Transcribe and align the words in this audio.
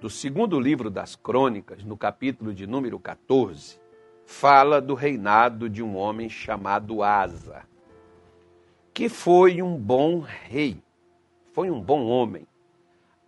do 0.00 0.08
segundo 0.08 0.60
livro 0.60 0.90
das 0.90 1.16
Crônicas, 1.16 1.82
no 1.82 1.96
capítulo 1.96 2.54
de 2.54 2.68
número 2.68 3.00
14, 3.00 3.80
fala 4.24 4.80
do 4.80 4.94
reinado 4.94 5.68
de 5.68 5.82
um 5.82 5.96
homem 5.96 6.28
chamado 6.28 7.02
Asa, 7.02 7.66
que 8.94 9.08
foi 9.08 9.60
um 9.60 9.76
bom 9.76 10.20
rei, 10.20 10.80
foi 11.52 11.68
um 11.68 11.80
bom 11.80 12.06
homem, 12.06 12.46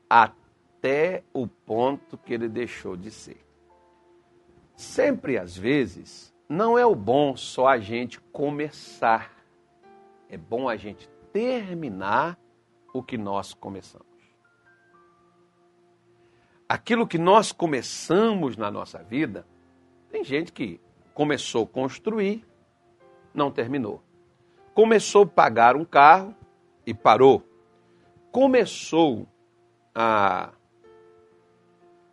até 0.09 1.25
o 1.35 1.49
ponto 1.49 2.17
que 2.17 2.33
ele 2.33 2.49
deixou 2.49 2.97
de 2.97 3.11
ser. 3.11 3.45
Sempre, 4.77 5.39
às 5.39 5.57
vezes, 5.57 6.33
não 6.49 6.79
é 6.79 6.87
o 6.87 6.95
bom 6.95 7.37
só 7.37 7.67
a 7.67 7.81
gente 7.81 8.21
começar, 8.33 9.33
é 10.29 10.37
bom 10.37 10.69
a 10.69 10.77
gente 10.77 11.11
terminar 11.33 12.39
o 12.95 13.03
que 13.03 13.19
nós 13.19 13.53
começamos. 13.53 14.10
Aquilo 16.71 17.05
que 17.05 17.19
nós 17.19 17.51
começamos 17.51 18.57
na 18.57 18.71
nossa 18.71 19.03
vida, 19.03 19.45
tem 20.09 20.23
gente 20.23 20.53
que 20.53 20.81
começou 21.13 21.65
a 21.65 21.67
construir, 21.67 22.47
não 23.35 23.51
terminou. 23.51 24.01
Começou 24.73 25.25
a 25.25 25.27
pagar 25.27 25.75
um 25.75 25.85
carro 25.85 26.33
e 26.87 26.95
parou. 26.95 27.43
Começou 28.31 29.27
a 29.93 30.53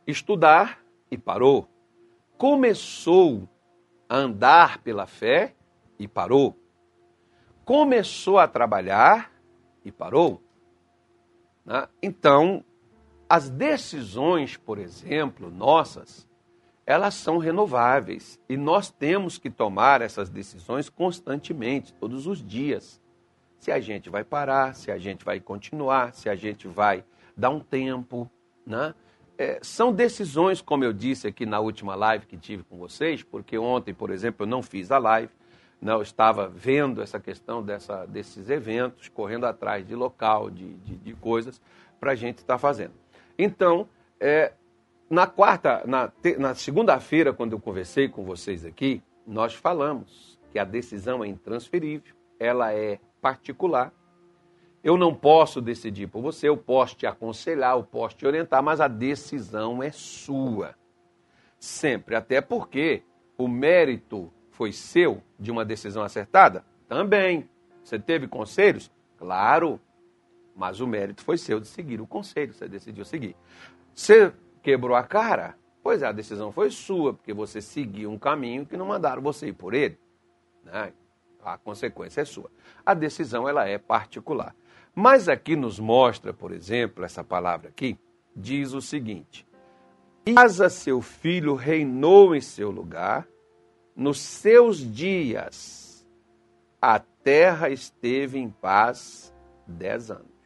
estudar 0.08 0.84
e 1.12 1.20
parou. 1.20 1.70
Começou 2.36 3.48
a 4.10 4.18
andar 4.18 4.80
pela 4.80 5.06
fé 5.06 5.54
e 6.00 6.08
parou. 6.08 6.58
Começou 7.64 8.40
a 8.40 8.48
trabalhar 8.48 9.32
e 9.86 9.92
parou. 9.92 10.42
Né? 11.64 11.88
Então, 12.02 12.66
as 13.30 13.50
decisões, 13.50 14.56
por 14.56 14.78
exemplo, 14.78 15.50
nossas, 15.52 16.28
elas 16.86 17.16
são 17.16 17.38
renováveis 17.38 18.40
e 18.48 18.56
nós 18.56 18.90
temos 18.90 19.38
que 19.38 19.50
tomar 19.50 20.02
essas 20.02 20.30
decisões 20.30 20.88
constantemente, 20.88 21.94
todos 21.94 22.26
os 22.26 22.42
dias. 22.42 23.02
Se 23.60 23.72
a 23.72 23.80
gente 23.80 24.10
vai 24.10 24.24
parar, 24.24 24.74
se 24.74 24.90
a 24.90 24.98
gente 24.98 25.26
vai 25.26 25.40
continuar, 25.42 26.14
se 26.14 26.30
a 26.30 26.36
gente 26.36 26.68
vai 26.68 27.04
dar 27.36 27.50
um 27.50 27.60
tempo, 27.60 28.30
né? 28.66 28.96
É, 29.38 29.60
são 29.62 29.94
decisões, 29.94 30.62
como 30.62 30.84
eu 30.84 30.92
disse 30.92 31.28
aqui 31.28 31.46
na 31.46 31.60
última 31.60 31.94
live 31.94 32.26
que 32.26 32.38
tive 32.38 32.64
com 32.64 32.78
vocês, 32.78 33.22
porque 33.22 33.56
ontem, 33.56 33.94
por 33.94 34.10
exemplo, 34.10 34.46
eu 34.46 34.50
não 34.50 34.64
fiz 34.64 34.90
a 34.90 34.98
live, 34.98 35.32
né? 35.80 35.92
eu 35.92 36.02
estava 36.02 36.48
vendo 36.48 37.04
essa 37.04 37.20
questão 37.20 37.62
dessa, 37.62 38.06
desses 38.08 38.50
eventos, 38.50 39.10
correndo 39.10 39.46
atrás 39.46 39.86
de 39.86 39.94
local, 39.94 40.50
de, 40.50 40.74
de, 40.78 40.96
de 40.96 41.14
coisas, 41.14 41.62
para 42.00 42.14
a 42.14 42.16
gente 42.16 42.40
estar 42.40 42.56
tá 42.56 42.58
fazendo. 42.58 42.94
Então, 43.38 43.88
é, 44.20 44.54
na 45.10 45.28
quarta, 45.28 45.84
na, 45.86 46.12
na 46.38 46.56
segunda-feira, 46.56 47.32
quando 47.32 47.54
eu 47.54 47.60
conversei 47.60 48.10
com 48.10 48.24
vocês 48.24 48.66
aqui, 48.66 49.02
nós 49.26 49.54
falamos 49.54 50.40
que 50.52 50.60
a 50.60 50.64
decisão 50.64 51.24
é 51.24 51.28
intransferível, 51.28 52.16
ela 52.40 52.74
é 52.74 53.00
particular. 53.22 53.94
Eu 54.84 54.98
não 54.98 55.14
posso 55.14 55.62
decidir 55.62 56.08
por 56.08 56.22
você, 56.22 56.48
eu 56.48 56.58
posso 56.58 56.96
te 56.96 57.06
aconselhar, 57.06 57.76
eu 57.76 57.84
posso 57.84 58.16
te 58.16 58.26
orientar, 58.26 58.64
mas 58.64 58.80
a 58.80 58.88
decisão 58.88 59.84
é 59.84 59.92
sua. 59.92 60.76
Sempre. 61.60 62.16
Até 62.16 62.42
porque 62.42 63.04
o 63.38 63.48
mérito 63.48 64.32
foi 64.52 64.72
seu 64.72 65.22
de 65.40 65.52
uma 65.52 65.66
decisão 65.66 66.04
acertada? 66.04 66.66
Também. 66.88 67.50
Você 67.84 68.00
teve 68.00 68.28
conselhos? 68.28 68.92
Claro. 69.18 69.80
Mas 70.58 70.80
o 70.80 70.88
mérito 70.88 71.24
foi 71.24 71.38
seu 71.38 71.60
de 71.60 71.68
seguir 71.68 72.02
o 72.02 72.08
conselho, 72.08 72.52
você 72.52 72.68
decidiu 72.68 73.06
seguir. 73.06 73.36
Você 73.94 74.34
quebrou 74.64 74.98
a 74.98 75.04
cara? 75.04 75.56
Pois 75.84 76.02
é, 76.02 76.08
a 76.08 76.12
decisão 76.12 76.52
foi 76.52 76.72
sua, 76.72 77.14
porque 77.14 77.32
você 77.32 77.62
seguiu 77.62 78.12
um 78.12 78.18
caminho 78.18 78.66
que 78.66 78.76
não 78.76 78.88
mandaram 78.88 79.22
você 79.22 79.50
ir 79.50 79.54
por 79.54 79.76
ele. 79.76 80.00
Né? 80.64 80.92
A 81.46 81.60
consequência 81.60 82.22
é 82.22 82.26
sua. 82.26 82.50
A 82.84 82.96
decisão 82.96 83.48
ela 83.48 83.68
é 83.68 83.78
particular. 83.78 84.56
Mas 84.96 85.30
aqui 85.30 85.56
nos 85.56 85.80
mostra, 85.80 86.34
por 86.34 86.52
exemplo, 86.52 87.06
essa 87.06 87.24
palavra 87.24 87.70
aqui, 87.70 87.96
diz 88.36 88.74
o 88.74 88.82
seguinte: 88.82 89.48
Asa 90.36 90.70
seu 90.70 91.04
filho 91.04 91.54
reinou 91.54 92.36
em 92.36 92.42
seu 92.42 92.72
lugar, 92.72 93.28
nos 93.96 94.20
seus 94.20 94.80
dias 94.80 96.06
a 96.82 97.00
terra 97.00 97.70
esteve 97.70 98.40
em 98.40 98.50
paz 98.50 99.32
dez 99.68 100.10
anos. 100.10 100.37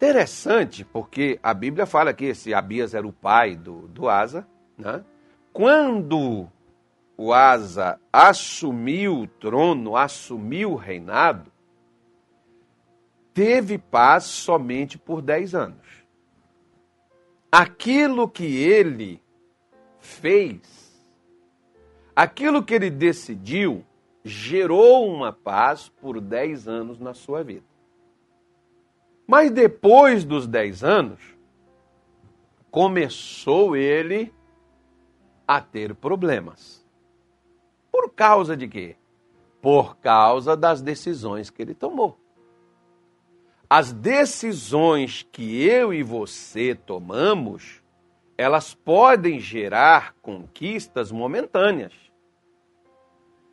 Interessante, 0.00 0.82
porque 0.82 1.38
a 1.42 1.52
Bíblia 1.52 1.84
fala 1.84 2.14
que 2.14 2.24
esse 2.24 2.54
Abias 2.54 2.94
era 2.94 3.06
o 3.06 3.12
pai 3.12 3.54
do, 3.54 3.86
do 3.88 4.08
Asa. 4.08 4.48
Né? 4.78 5.04
Quando 5.52 6.48
o 7.18 7.34
Asa 7.34 8.00
assumiu 8.10 9.18
o 9.18 9.26
trono, 9.26 9.94
assumiu 9.98 10.72
o 10.72 10.74
reinado, 10.74 11.52
teve 13.34 13.76
paz 13.76 14.24
somente 14.24 14.96
por 14.96 15.20
dez 15.20 15.54
anos. 15.54 15.86
Aquilo 17.52 18.26
que 18.26 18.56
ele 18.56 19.22
fez, 19.98 20.62
aquilo 22.16 22.64
que 22.64 22.72
ele 22.72 22.88
decidiu, 22.88 23.84
gerou 24.24 25.06
uma 25.06 25.30
paz 25.30 25.90
por 26.00 26.22
dez 26.22 26.66
anos 26.66 26.98
na 26.98 27.12
sua 27.12 27.44
vida. 27.44 27.69
Mas 29.30 29.52
depois 29.52 30.24
dos 30.24 30.48
10 30.48 30.82
anos, 30.82 31.20
começou 32.68 33.76
ele 33.76 34.34
a 35.46 35.60
ter 35.60 35.94
problemas. 35.94 36.84
Por 37.92 38.10
causa 38.10 38.56
de 38.56 38.66
quê? 38.66 38.96
Por 39.62 39.96
causa 39.98 40.56
das 40.56 40.82
decisões 40.82 41.48
que 41.48 41.62
ele 41.62 41.74
tomou. 41.74 42.18
As 43.68 43.92
decisões 43.92 45.24
que 45.30 45.64
eu 45.64 45.94
e 45.94 46.02
você 46.02 46.74
tomamos, 46.74 47.80
elas 48.36 48.74
podem 48.74 49.38
gerar 49.38 50.12
conquistas 50.20 51.12
momentâneas 51.12 51.92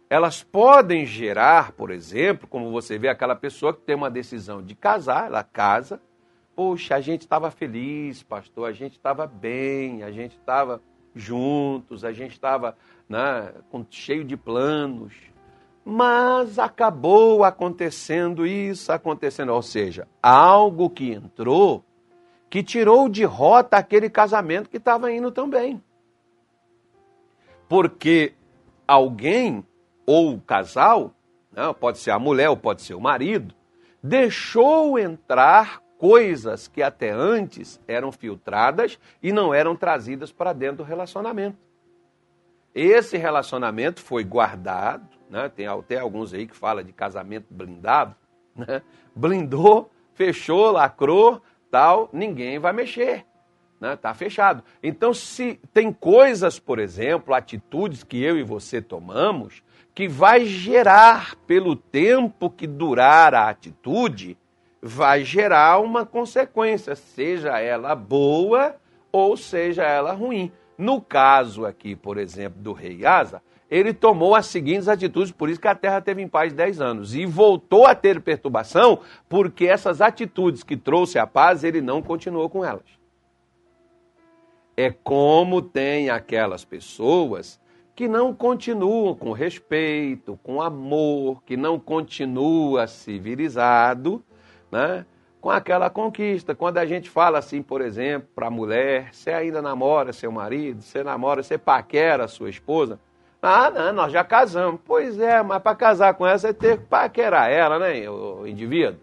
elas 0.10 0.42
podem 0.42 1.06
gerar, 1.06 1.74
por 1.74 1.92
exemplo, 1.92 2.48
como 2.48 2.72
você 2.72 2.98
vê 2.98 3.10
aquela 3.10 3.36
pessoa 3.36 3.74
que 3.74 3.82
tem 3.82 3.96
uma 3.96 4.10
decisão 4.10 4.62
de 4.62 4.74
casar, 4.74 5.28
ela 5.28 5.44
casa, 5.44 6.02
poxa, 6.56 6.96
a 6.96 7.02
gente 7.02 7.22
estava 7.22 7.52
feliz, 7.52 8.24
pastor, 8.24 8.70
a 8.70 8.72
gente 8.72 8.94
estava 8.94 9.28
bem, 9.28 10.04
a 10.04 10.12
gente 10.12 10.38
estava 10.38 10.82
juntos, 11.14 12.06
a 12.06 12.14
gente 12.14 12.32
estava 12.32 12.78
né, 13.10 13.54
cheio 13.90 14.24
de 14.24 14.38
planos, 14.38 15.14
mas 15.84 16.58
acabou 16.58 17.44
acontecendo 17.44 18.46
isso, 18.46 18.92
acontecendo, 18.92 19.54
ou 19.54 19.62
seja, 19.62 20.08
algo 20.22 20.90
que 20.90 21.12
entrou 21.12 21.84
que 22.50 22.64
tirou 22.64 23.10
de 23.10 23.24
rota 23.24 23.78
aquele 23.78 24.10
casamento 24.10 24.70
que 24.70 24.78
estava 24.78 25.12
indo 25.12 25.32
tão 25.32 25.50
bem. 25.50 25.84
Porque 27.68 28.34
alguém 28.88 29.66
ou 30.08 30.34
o 30.34 30.42
casal, 30.42 31.14
né, 31.52 31.74
pode 31.78 32.00
ser 32.00 32.12
a 32.12 32.18
mulher 32.18 32.50
ou 32.50 32.56
pode 32.56 32.82
ser 32.82 32.94
o 32.94 33.02
marido, 33.02 33.54
deixou 34.02 34.98
entrar 34.98 35.82
coisas 35.98 36.68
que 36.68 36.82
até 36.82 37.12
antes 37.12 37.80
eram 37.88 38.12
filtradas 38.12 38.98
e 39.22 39.34
não 39.34 39.54
eram 39.54 39.76
trazidas 39.76 40.32
para 40.32 40.54
dentro 40.54 40.78
do 40.78 40.84
relacionamento. 40.84 41.58
Esse 42.74 43.18
relacionamento 43.18 44.02
foi 44.02 44.24
guardado, 44.24 45.10
né? 45.30 45.50
tem 45.50 45.68
até 45.68 45.98
alguns 45.98 46.34
aí 46.34 46.48
que 46.48 46.56
falam 46.56 46.84
de 46.84 46.94
casamento 46.94 47.48
blindado, 47.50 48.16
né? 48.56 48.82
blindou, 49.16 49.92
fechou, 50.14 50.72
lacrou, 50.72 51.42
tal, 51.72 52.08
ninguém 52.14 52.60
vai 52.60 52.72
mexer. 52.72 53.26
Está 53.78 53.88
né? 53.88 53.96
Tá 53.96 54.14
fechado. 54.14 54.64
Então, 54.82 55.14
se 55.14 55.60
tem 55.74 55.94
coisas, 55.94 56.60
por 56.60 56.80
exemplo, 56.80 57.34
atitudes 57.34 58.04
que 58.04 58.22
eu 58.22 58.38
e 58.38 58.44
você 58.44 58.82
tomamos, 58.82 59.62
que 59.94 60.08
vai 60.08 60.46
gerar, 60.46 61.36
pelo 61.48 61.76
tempo 61.76 62.50
que 62.50 62.66
durar 62.68 63.34
a 63.34 63.50
atitude, 63.50 64.38
vai 64.82 65.24
gerar 65.24 65.80
uma 65.80 66.06
consequência, 66.06 66.96
seja 66.96 67.60
ela 67.60 67.96
boa 67.96 68.76
ou 69.12 69.38
seja 69.38 69.84
ela 69.84 70.14
ruim. 70.14 70.52
No 70.78 71.02
caso 71.02 71.66
aqui, 71.66 71.96
por 71.96 72.18
exemplo, 72.18 72.62
do 72.62 72.74
rei 72.74 73.06
Asa, 73.06 73.42
ele 73.70 73.94
tomou 73.94 74.34
as 74.34 74.46
seguintes 74.46 74.88
atitudes, 74.88 75.32
por 75.32 75.50
isso 75.50 75.60
que 75.60 75.68
a 75.68 75.76
terra 75.76 76.00
teve 76.00 76.22
em 76.22 76.28
paz 76.28 76.54
10 76.54 76.80
anos. 76.80 77.16
E 77.16 77.26
voltou 77.26 77.86
a 77.86 77.94
ter 77.94 78.22
perturbação, 78.22 79.00
porque 79.28 79.66
essas 79.66 80.00
atitudes 80.00 80.64
que 80.64 80.78
trouxe 80.78 81.20
a 81.20 81.28
paz, 81.28 81.64
ele 81.64 81.82
não 81.82 82.02
continuou 82.02 82.50
com 82.50 82.64
elas. 82.64 82.97
É 84.78 84.92
como 84.92 85.60
tem 85.60 86.12
aquelas 86.12 86.64
pessoas 86.64 87.60
que 87.96 88.08
não 88.08 88.32
continuam 88.32 89.16
com 89.16 89.32
respeito, 89.32 90.40
com 90.44 90.62
amor, 90.62 91.42
que 91.44 91.58
não 91.58 91.80
continua 91.80 92.86
civilizado, 92.86 94.24
né? 94.72 95.04
com 95.42 95.50
aquela 95.50 95.90
conquista. 95.90 96.54
Quando 96.54 96.78
a 96.78 96.86
gente 96.86 97.10
fala 97.10 97.40
assim, 97.40 97.64
por 97.64 97.82
exemplo, 97.82 98.30
para 98.36 98.48
a 98.48 98.52
mulher, 98.52 99.10
você 99.12 99.32
ainda 99.32 99.64
namora 99.64 100.14
seu 100.14 100.32
marido, 100.32 100.84
você 100.84 101.04
namora, 101.04 101.42
você 101.42 101.58
paquera 101.58 102.28
sua 102.28 102.50
esposa. 102.50 103.00
Ah, 103.42 103.72
não, 103.72 103.94
nós 103.94 104.12
já 104.12 104.24
casamos. 104.24 104.80
Pois 104.86 105.20
é, 105.20 105.42
mas 105.42 105.62
para 105.64 105.76
casar 105.76 106.14
com 106.14 106.28
ela, 106.28 106.38
você 106.38 106.54
teve 106.54 106.78
que 106.78 106.86
paquerar 106.86 107.50
ela, 107.50 107.80
né, 107.80 108.08
o 108.08 108.46
indivíduo? 108.46 109.00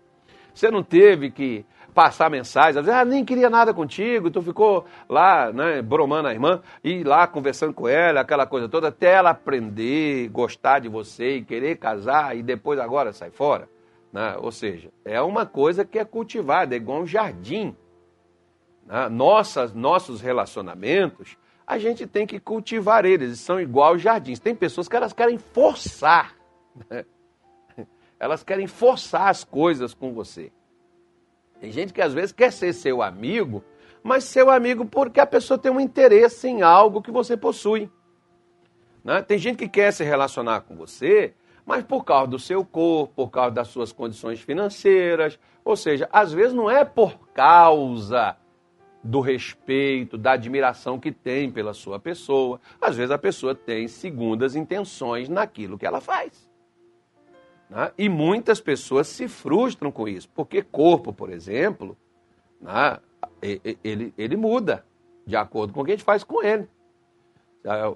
Você 0.54 0.70
não 0.70 0.84
teve 0.84 1.30
que 1.32 1.66
passar 1.94 2.28
mensagem, 2.28 2.80
às 2.80 2.86
vezes, 2.86 3.00
ah, 3.00 3.04
nem 3.04 3.24
queria 3.24 3.48
nada 3.48 3.72
contigo, 3.72 4.30
tu 4.30 4.42
ficou 4.42 4.84
lá, 5.08 5.52
né, 5.52 5.80
bromando 5.80 6.28
a 6.28 6.32
irmã, 6.32 6.60
e 6.82 7.04
lá 7.04 7.26
conversando 7.26 7.72
com 7.72 7.88
ela, 7.88 8.20
aquela 8.20 8.46
coisa 8.46 8.68
toda, 8.68 8.88
até 8.88 9.12
ela 9.12 9.30
aprender, 9.30 10.28
gostar 10.28 10.80
de 10.80 10.88
você 10.88 11.36
e 11.36 11.44
querer 11.44 11.76
casar, 11.76 12.36
e 12.36 12.42
depois 12.42 12.80
agora 12.80 13.12
sai 13.12 13.30
fora. 13.30 13.68
Né? 14.12 14.36
Ou 14.38 14.50
seja, 14.50 14.90
é 15.04 15.20
uma 15.22 15.46
coisa 15.46 15.84
que 15.84 15.98
é 15.98 16.04
cultivada, 16.04 16.74
é 16.74 16.76
igual 16.76 17.02
um 17.02 17.06
jardim. 17.06 17.76
Né? 18.84 19.08
Nossas, 19.08 19.72
nossos 19.72 20.20
relacionamentos, 20.20 21.36
a 21.66 21.78
gente 21.78 22.06
tem 22.06 22.26
que 22.26 22.38
cultivar 22.38 23.04
eles, 23.04 23.28
eles 23.28 23.40
são 23.40 23.60
igual 23.60 23.98
jardins. 23.98 24.38
Tem 24.38 24.54
pessoas 24.54 24.88
que 24.88 24.96
elas 24.96 25.12
querem 25.12 25.38
forçar, 25.38 26.34
né? 26.90 27.04
elas 28.20 28.44
querem 28.44 28.66
forçar 28.66 29.28
as 29.28 29.44
coisas 29.44 29.94
com 29.94 30.12
você. 30.12 30.52
Tem 31.64 31.72
gente 31.72 31.94
que 31.94 32.02
às 32.02 32.12
vezes 32.12 32.30
quer 32.30 32.52
ser 32.52 32.74
seu 32.74 33.00
amigo, 33.00 33.64
mas 34.02 34.24
seu 34.24 34.50
amigo 34.50 34.84
porque 34.84 35.18
a 35.18 35.24
pessoa 35.24 35.56
tem 35.56 35.72
um 35.72 35.80
interesse 35.80 36.46
em 36.46 36.60
algo 36.60 37.00
que 37.00 37.10
você 37.10 37.38
possui. 37.38 37.90
Né? 39.02 39.22
Tem 39.22 39.38
gente 39.38 39.56
que 39.56 39.66
quer 39.66 39.90
se 39.90 40.04
relacionar 40.04 40.60
com 40.60 40.76
você, 40.76 41.32
mas 41.64 41.82
por 41.82 42.04
causa 42.04 42.26
do 42.26 42.38
seu 42.38 42.66
corpo, 42.66 43.14
por 43.16 43.30
causa 43.30 43.52
das 43.52 43.68
suas 43.68 43.92
condições 43.92 44.42
financeiras. 44.42 45.38
Ou 45.64 45.74
seja, 45.74 46.06
às 46.12 46.34
vezes 46.34 46.52
não 46.52 46.70
é 46.70 46.84
por 46.84 47.18
causa 47.32 48.36
do 49.02 49.20
respeito, 49.20 50.18
da 50.18 50.32
admiração 50.32 51.00
que 51.00 51.10
tem 51.10 51.50
pela 51.50 51.72
sua 51.72 51.98
pessoa. 51.98 52.60
Às 52.78 52.94
vezes 52.94 53.10
a 53.10 53.16
pessoa 53.16 53.54
tem 53.54 53.88
segundas 53.88 54.54
intenções 54.54 55.30
naquilo 55.30 55.78
que 55.78 55.86
ela 55.86 56.02
faz. 56.02 56.43
Né? 57.68 57.90
E 57.96 58.08
muitas 58.08 58.60
pessoas 58.60 59.08
se 59.08 59.28
frustram 59.28 59.90
com 59.90 60.08
isso, 60.08 60.28
porque 60.34 60.62
corpo, 60.62 61.12
por 61.12 61.30
exemplo, 61.30 61.96
né? 62.60 62.98
ele, 63.82 64.14
ele 64.16 64.36
muda 64.36 64.84
de 65.26 65.36
acordo 65.36 65.72
com 65.72 65.80
o 65.80 65.84
que 65.84 65.92
a 65.92 65.94
gente 65.94 66.04
faz 66.04 66.22
com 66.22 66.42
ele. 66.42 66.68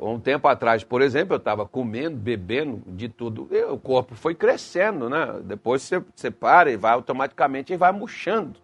Um 0.01 0.19
tempo 0.19 0.49
atrás, 0.49 0.83
por 0.83 1.03
exemplo, 1.03 1.35
eu 1.35 1.39
estava 1.39 1.67
comendo, 1.69 2.17
bebendo 2.17 2.83
de 2.87 3.07
tudo, 3.07 3.47
o 3.71 3.79
corpo 3.79 4.15
foi 4.15 4.35
crescendo, 4.35 5.11
né? 5.11 5.41
Depois 5.45 5.83
você, 5.83 6.03
você 6.15 6.31
para 6.31 6.71
e 6.71 6.77
vai 6.77 6.93
automaticamente 6.93 7.75
e 7.75 7.77
vai 7.77 7.93
murchando 7.93 8.59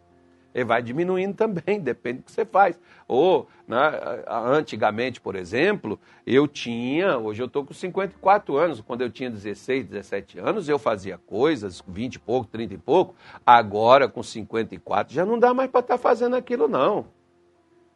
ele 0.54 0.64
vai 0.64 0.80
diminuindo 0.80 1.34
também, 1.34 1.80
depende 1.82 2.18
do 2.18 2.24
que 2.24 2.32
você 2.32 2.44
faz. 2.44 2.78
Ou, 3.08 3.48
né, 3.66 4.24
antigamente, 4.28 5.20
por 5.20 5.34
exemplo, 5.34 5.98
eu 6.24 6.46
tinha, 6.46 7.18
hoje 7.18 7.42
eu 7.42 7.46
estou 7.46 7.64
com 7.64 7.74
54 7.74 8.56
anos, 8.56 8.80
quando 8.80 9.02
eu 9.02 9.10
tinha 9.10 9.28
16, 9.28 9.86
17 9.86 10.38
anos, 10.38 10.68
eu 10.68 10.78
fazia 10.78 11.18
coisas, 11.18 11.82
20 11.86 12.14
e 12.14 12.18
pouco, 12.20 12.48
30 12.48 12.74
e 12.74 12.78
pouco, 12.78 13.14
agora 13.44 14.08
com 14.08 14.22
54 14.22 15.12
já 15.12 15.26
não 15.26 15.38
dá 15.38 15.52
mais 15.52 15.70
para 15.70 15.80
estar 15.80 15.96
tá 15.96 16.02
fazendo 16.02 16.36
aquilo 16.36 16.68
não. 16.68 17.06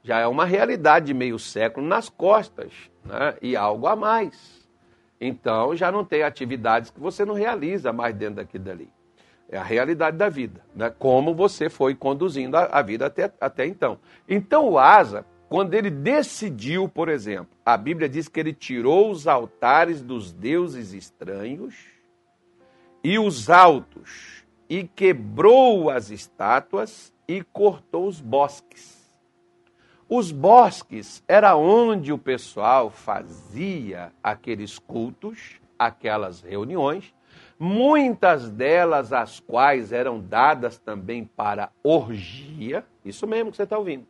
Já 0.02 0.18
é 0.18 0.26
uma 0.26 0.44
realidade 0.44 1.06
de 1.06 1.14
meio 1.14 1.38
século 1.38 1.86
nas 1.86 2.08
costas, 2.08 2.72
né, 3.04 3.36
e 3.40 3.54
algo 3.54 3.86
a 3.86 3.94
mais. 3.94 4.66
Então 5.20 5.74
já 5.76 5.90
não 5.90 6.04
tem 6.04 6.22
atividades 6.22 6.90
que 6.90 7.00
você 7.00 7.24
não 7.24 7.34
realiza 7.34 7.92
mais 7.92 8.14
dentro 8.14 8.36
daqui 8.36 8.58
dali. 8.58 8.90
É 9.50 9.56
a 9.56 9.62
realidade 9.62 10.16
da 10.16 10.28
vida, 10.28 10.60
né? 10.74 10.92
como 10.98 11.34
você 11.34 11.70
foi 11.70 11.94
conduzindo 11.94 12.56
a, 12.56 12.64
a 12.64 12.82
vida 12.82 13.06
até, 13.06 13.32
até 13.40 13.66
então. 13.66 13.98
Então 14.28 14.68
o 14.68 14.78
Asa, 14.78 15.24
quando 15.48 15.72
ele 15.72 15.88
decidiu, 15.88 16.88
por 16.88 17.08
exemplo, 17.08 17.48
a 17.64 17.76
Bíblia 17.76 18.08
diz 18.08 18.28
que 18.28 18.38
ele 18.38 18.52
tirou 18.52 19.10
os 19.10 19.26
altares 19.26 20.02
dos 20.02 20.32
deuses 20.32 20.92
estranhos 20.92 21.74
e 23.02 23.18
os 23.18 23.48
altos, 23.48 24.44
e 24.68 24.84
quebrou 24.84 25.88
as 25.88 26.10
estátuas 26.10 27.12
e 27.26 27.42
cortou 27.42 28.06
os 28.06 28.20
bosques. 28.20 28.98
Os 30.08 30.30
bosques 30.32 31.22
era 31.26 31.56
onde 31.56 32.12
o 32.12 32.18
pessoal 32.18 32.90
fazia 32.90 34.12
aqueles 34.22 34.78
cultos, 34.78 35.60
aquelas 35.78 36.40
reuniões, 36.40 37.14
muitas 37.58 38.50
delas 38.50 39.12
as 39.12 39.40
quais 39.40 39.92
eram 39.92 40.20
dadas 40.20 40.78
também 40.78 41.24
para 41.24 41.70
orgia, 41.82 42.84
isso 43.04 43.26
mesmo 43.26 43.50
que 43.50 43.56
você 43.56 43.64
está 43.64 43.76
ouvindo. 43.76 44.06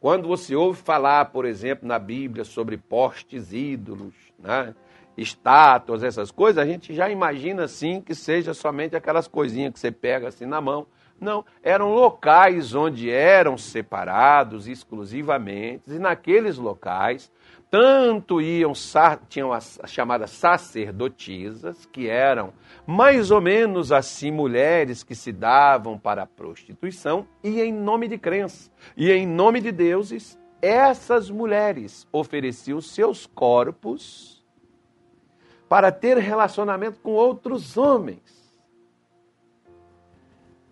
Quando 0.00 0.28
você 0.28 0.54
ouve 0.54 0.82
falar, 0.82 1.24
por 1.26 1.46
exemplo, 1.46 1.88
na 1.88 1.98
Bíblia 1.98 2.44
sobre 2.44 2.76
postes 2.76 3.52
ídolos, 3.52 4.14
né, 4.38 4.74
estátuas, 5.16 6.02
essas 6.02 6.30
coisas, 6.30 6.62
a 6.62 6.66
gente 6.66 6.92
já 6.92 7.08
imagina 7.08 7.64
assim 7.64 8.00
que 8.00 8.14
seja 8.14 8.52
somente 8.52 8.94
aquelas 8.94 9.26
coisinhas 9.26 9.72
que 9.72 9.78
você 9.78 9.90
pega 9.90 10.28
assim 10.28 10.44
na 10.44 10.60
mão. 10.60 10.86
Não, 11.20 11.44
eram 11.62 11.94
locais 11.94 12.74
onde 12.74 13.10
eram 13.10 13.56
separados 13.56 14.68
exclusivamente, 14.68 15.90
e 15.90 15.98
naqueles 15.98 16.58
locais 16.58 17.30
tanto 17.74 18.40
iam, 18.40 18.72
tinham 19.28 19.52
as, 19.52 19.80
as 19.82 19.90
chamadas 19.90 20.30
sacerdotisas, 20.30 21.84
que 21.86 22.08
eram 22.08 22.52
mais 22.86 23.32
ou 23.32 23.40
menos 23.40 23.90
assim 23.90 24.30
mulheres 24.30 25.02
que 25.02 25.12
se 25.12 25.32
davam 25.32 25.98
para 25.98 26.22
a 26.22 26.26
prostituição, 26.26 27.26
e 27.42 27.60
em 27.60 27.72
nome 27.72 28.06
de 28.06 28.16
crença, 28.16 28.70
e 28.96 29.10
em 29.10 29.26
nome 29.26 29.60
de 29.60 29.72
deuses, 29.72 30.38
essas 30.62 31.28
mulheres 31.28 32.06
ofereciam 32.12 32.80
seus 32.80 33.26
corpos 33.26 34.46
para 35.68 35.90
ter 35.90 36.16
relacionamento 36.18 37.00
com 37.00 37.10
outros 37.10 37.76
homens. 37.76 38.56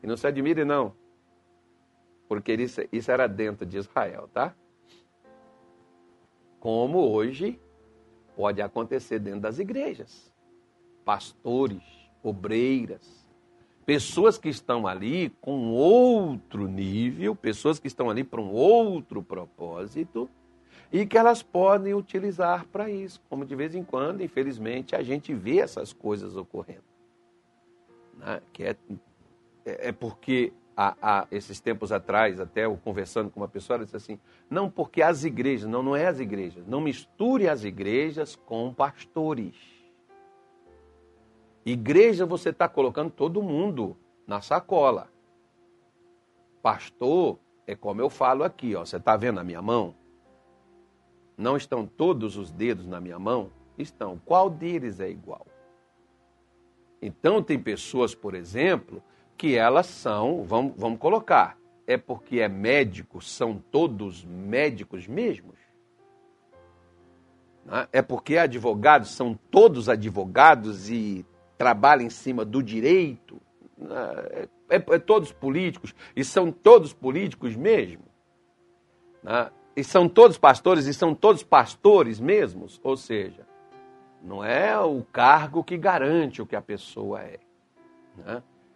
E 0.01 0.07
não 0.07 0.17
se 0.17 0.29
admire, 0.29 0.65
não, 0.65 0.95
porque 2.29 2.53
isso, 2.53 2.81
isso 2.93 3.11
era 3.11 3.27
dentro 3.27 3.67
de 3.67 3.77
Israel, 3.77 4.31
tá? 4.33 4.55
Como 6.63 7.11
hoje 7.11 7.59
pode 8.37 8.63
acontecer 8.63 9.19
dentro 9.19 9.41
das 9.41 9.59
igrejas. 9.59 10.33
Pastores, 11.05 11.83
obreiras, 12.23 13.27
pessoas 13.85 14.39
que 14.39 14.49
estão 14.49 14.87
ali 14.87 15.31
com 15.41 15.73
outro 15.73 16.69
nível, 16.69 17.35
pessoas 17.35 17.81
que 17.81 17.89
estão 17.89 18.09
ali 18.09 18.23
para 18.23 18.41
um 18.41 18.53
outro 18.53 19.25
propósito 19.25 20.31
e 20.93 21.05
que 21.05 21.19
elas 21.19 21.43
podem 21.43 21.95
utilizar 21.95 22.65
para 22.69 22.89
isso. 22.89 23.21
Como 23.29 23.45
de 23.45 23.57
vez 23.57 23.75
em 23.75 23.83
quando, 23.83 24.23
infelizmente, 24.23 24.95
a 24.95 25.03
gente 25.03 25.35
vê 25.35 25.59
essas 25.59 25.93
coisas 25.93 26.37
ocorrendo. 26.37 26.85
Né? 28.19 28.41
Que 28.53 28.63
é, 28.63 28.77
é, 29.65 29.89
é 29.89 29.93
porque 29.93 30.53
há, 30.77 30.97
há, 31.01 31.27
esses 31.31 31.61
tempos 31.61 31.93
atrás, 31.93 32.41
até 32.41 32.65
eu 32.65 32.77
conversando 32.77 33.31
com 33.31 33.41
uma 33.41 33.49
pessoa, 33.49 33.77
ela 33.77 33.85
disse 33.85 33.97
assim: 33.97 34.19
não, 34.49 34.71
porque 34.71 35.03
as 35.03 35.25
igrejas, 35.25 35.69
não, 35.69 35.83
não 35.83 35.97
é 35.97 36.07
as 36.07 36.21
igrejas, 36.21 36.67
não 36.67 36.81
misture 36.81 37.49
as 37.49 37.65
igrejas 37.65 38.37
com 38.37 38.73
pastores. 38.73 39.57
Igreja 41.65 42.27
você 42.27 42.49
está 42.49 42.69
colocando 42.69 43.11
todo 43.11 43.43
mundo 43.43 43.97
na 44.27 44.41
sacola. 44.41 45.09
Pastor 46.61 47.39
é 47.67 47.75
como 47.77 48.01
eu 48.01 48.11
falo 48.11 48.43
aqui, 48.43 48.75
ó. 48.75 48.85
Você 48.85 48.97
está 48.97 49.17
vendo 49.17 49.39
a 49.39 49.45
minha 49.45 49.63
mão? 49.63 49.95
Não 51.37 51.57
estão 51.57 51.87
todos 51.87 52.37
os 52.37 52.51
dedos 52.51 52.87
na 52.87 53.01
minha 53.01 53.19
mão? 53.19 53.51
Estão. 53.79 54.21
Qual 54.25 54.51
deles 54.51 55.01
é 55.01 55.09
igual? 55.09 55.47
Então 57.01 57.43
tem 57.43 57.59
pessoas, 57.59 58.15
por 58.15 58.35
exemplo, 58.35 59.03
que 59.37 59.57
elas 59.57 59.87
são, 59.87 60.45
vamos, 60.45 60.75
vamos 60.77 60.99
colocar, 60.99 61.57
é 61.87 61.97
porque 61.97 62.41
é 62.41 62.49
médico, 62.49 63.21
são 63.21 63.59
todos 63.71 64.25
médicos 64.25 65.07
mesmos? 65.07 65.57
Né? 67.65 67.89
É 67.93 68.03
porque 68.03 68.39
advogados 68.39 69.11
são 69.11 69.39
todos 69.51 69.89
advogados 69.89 70.91
e 70.91 71.27
trabalham 71.57 72.07
em 72.07 72.11
cima 72.11 72.45
do 72.45 72.63
direito? 72.63 73.41
É, 73.81 74.49
é, 74.71 74.77
é 74.77 74.99
todos 74.99 75.33
políticos 75.33 75.95
e 76.15 76.25
são 76.25 76.53
todos 76.53 76.93
políticos 76.93 77.57
mesmo? 77.57 78.05
Né? 79.23 79.51
E 79.75 79.83
são 79.83 80.09
todos 80.09 80.37
pastores 80.37 80.87
e 80.87 80.95
são 80.95 81.15
todos 81.15 81.43
pastores 81.43 82.21
mesmos? 82.21 82.81
Ou 82.83 82.97
seja, 82.97 83.47
não 84.23 84.45
é 84.45 84.79
o 84.79 85.03
cargo 85.03 85.65
que 85.65 85.77
garante 85.77 86.43
o 86.43 86.47
que 86.47 86.55
a 86.55 86.63
pessoa 86.63 87.23
é. 87.23 87.39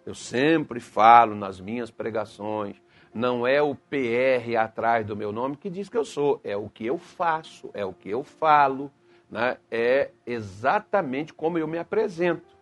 Eu 0.06 0.14
sempre 0.14 0.78
falo 0.78 1.34
nas 1.34 1.60
minhas 1.60 1.90
pregações, 1.90 2.80
não 3.12 3.44
é 3.44 3.60
o 3.60 3.74
PR 3.74 4.56
atrás 4.56 5.04
do 5.04 5.16
meu 5.16 5.32
nome 5.32 5.56
que 5.56 5.68
diz 5.68 5.88
que 5.88 5.96
eu 5.96 6.04
sou, 6.04 6.40
é 6.44 6.56
o 6.56 6.68
que 6.68 6.86
eu 6.86 6.96
faço, 6.96 7.70
é 7.74 7.84
o 7.84 7.92
que 7.92 8.08
eu 8.08 8.22
falo, 8.22 8.88
né? 9.28 9.56
é 9.68 10.12
exatamente 10.24 11.34
como 11.34 11.58
eu 11.58 11.66
me 11.66 11.76
apresento. 11.76 12.56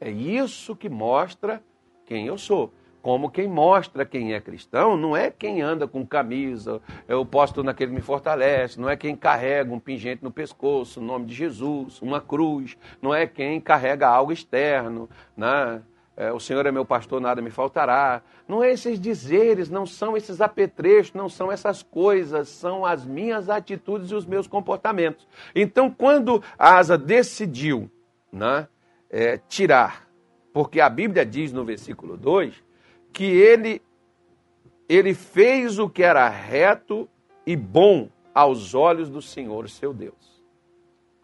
É 0.00 0.08
isso 0.10 0.76
que 0.76 0.88
mostra 0.88 1.60
quem 2.06 2.28
eu 2.28 2.38
sou. 2.38 2.72
Como 3.02 3.30
quem 3.30 3.48
mostra 3.48 4.04
quem 4.04 4.34
é 4.34 4.40
cristão 4.40 4.96
não 4.96 5.16
é 5.16 5.30
quem 5.30 5.62
anda 5.62 5.88
com 5.88 6.06
camisa, 6.06 6.82
eu 7.08 7.24
posto 7.24 7.64
naquele 7.64 7.92
me 7.92 8.02
fortalece, 8.02 8.78
não 8.78 8.90
é 8.90 8.96
quem 8.96 9.16
carrega 9.16 9.72
um 9.72 9.80
pingente 9.80 10.22
no 10.22 10.30
pescoço, 10.30 11.00
o 11.00 11.02
nome 11.02 11.24
de 11.24 11.34
Jesus, 11.34 12.00
uma 12.02 12.20
cruz, 12.20 12.76
não 13.00 13.14
é 13.14 13.26
quem 13.26 13.58
carrega 13.60 14.06
algo 14.06 14.32
externo, 14.32 15.08
né? 15.34 15.82
É, 16.16 16.32
o 16.32 16.40
Senhor 16.40 16.66
é 16.66 16.72
meu 16.72 16.84
pastor, 16.84 17.20
nada 17.20 17.40
me 17.40 17.50
faltará. 17.50 18.22
Não 18.46 18.62
é 18.62 18.70
esses 18.72 19.00
dizeres, 19.00 19.70
não 19.70 19.86
são 19.86 20.16
esses 20.16 20.40
apetrechos, 20.40 21.14
não 21.14 21.28
são 21.28 21.50
essas 21.50 21.82
coisas, 21.82 22.48
são 22.48 22.84
as 22.84 23.06
minhas 23.06 23.48
atitudes 23.48 24.10
e 24.10 24.14
os 24.14 24.26
meus 24.26 24.46
comportamentos. 24.46 25.26
Então, 25.54 25.90
quando 25.90 26.42
a 26.58 26.76
Asa 26.76 26.98
decidiu 26.98 27.90
né, 28.30 28.68
é, 29.08 29.38
tirar, 29.48 30.08
porque 30.52 30.80
a 30.80 30.88
Bíblia 30.88 31.24
diz 31.24 31.52
no 31.52 31.64
versículo 31.64 32.16
2 32.16 32.54
que 33.12 33.24
ele, 33.24 33.80
ele 34.88 35.14
fez 35.14 35.78
o 35.78 35.88
que 35.88 36.02
era 36.02 36.28
reto 36.28 37.08
e 37.46 37.56
bom 37.56 38.08
aos 38.34 38.74
olhos 38.74 39.08
do 39.08 39.22
Senhor, 39.22 39.68
seu 39.68 39.92
Deus. 39.92 40.42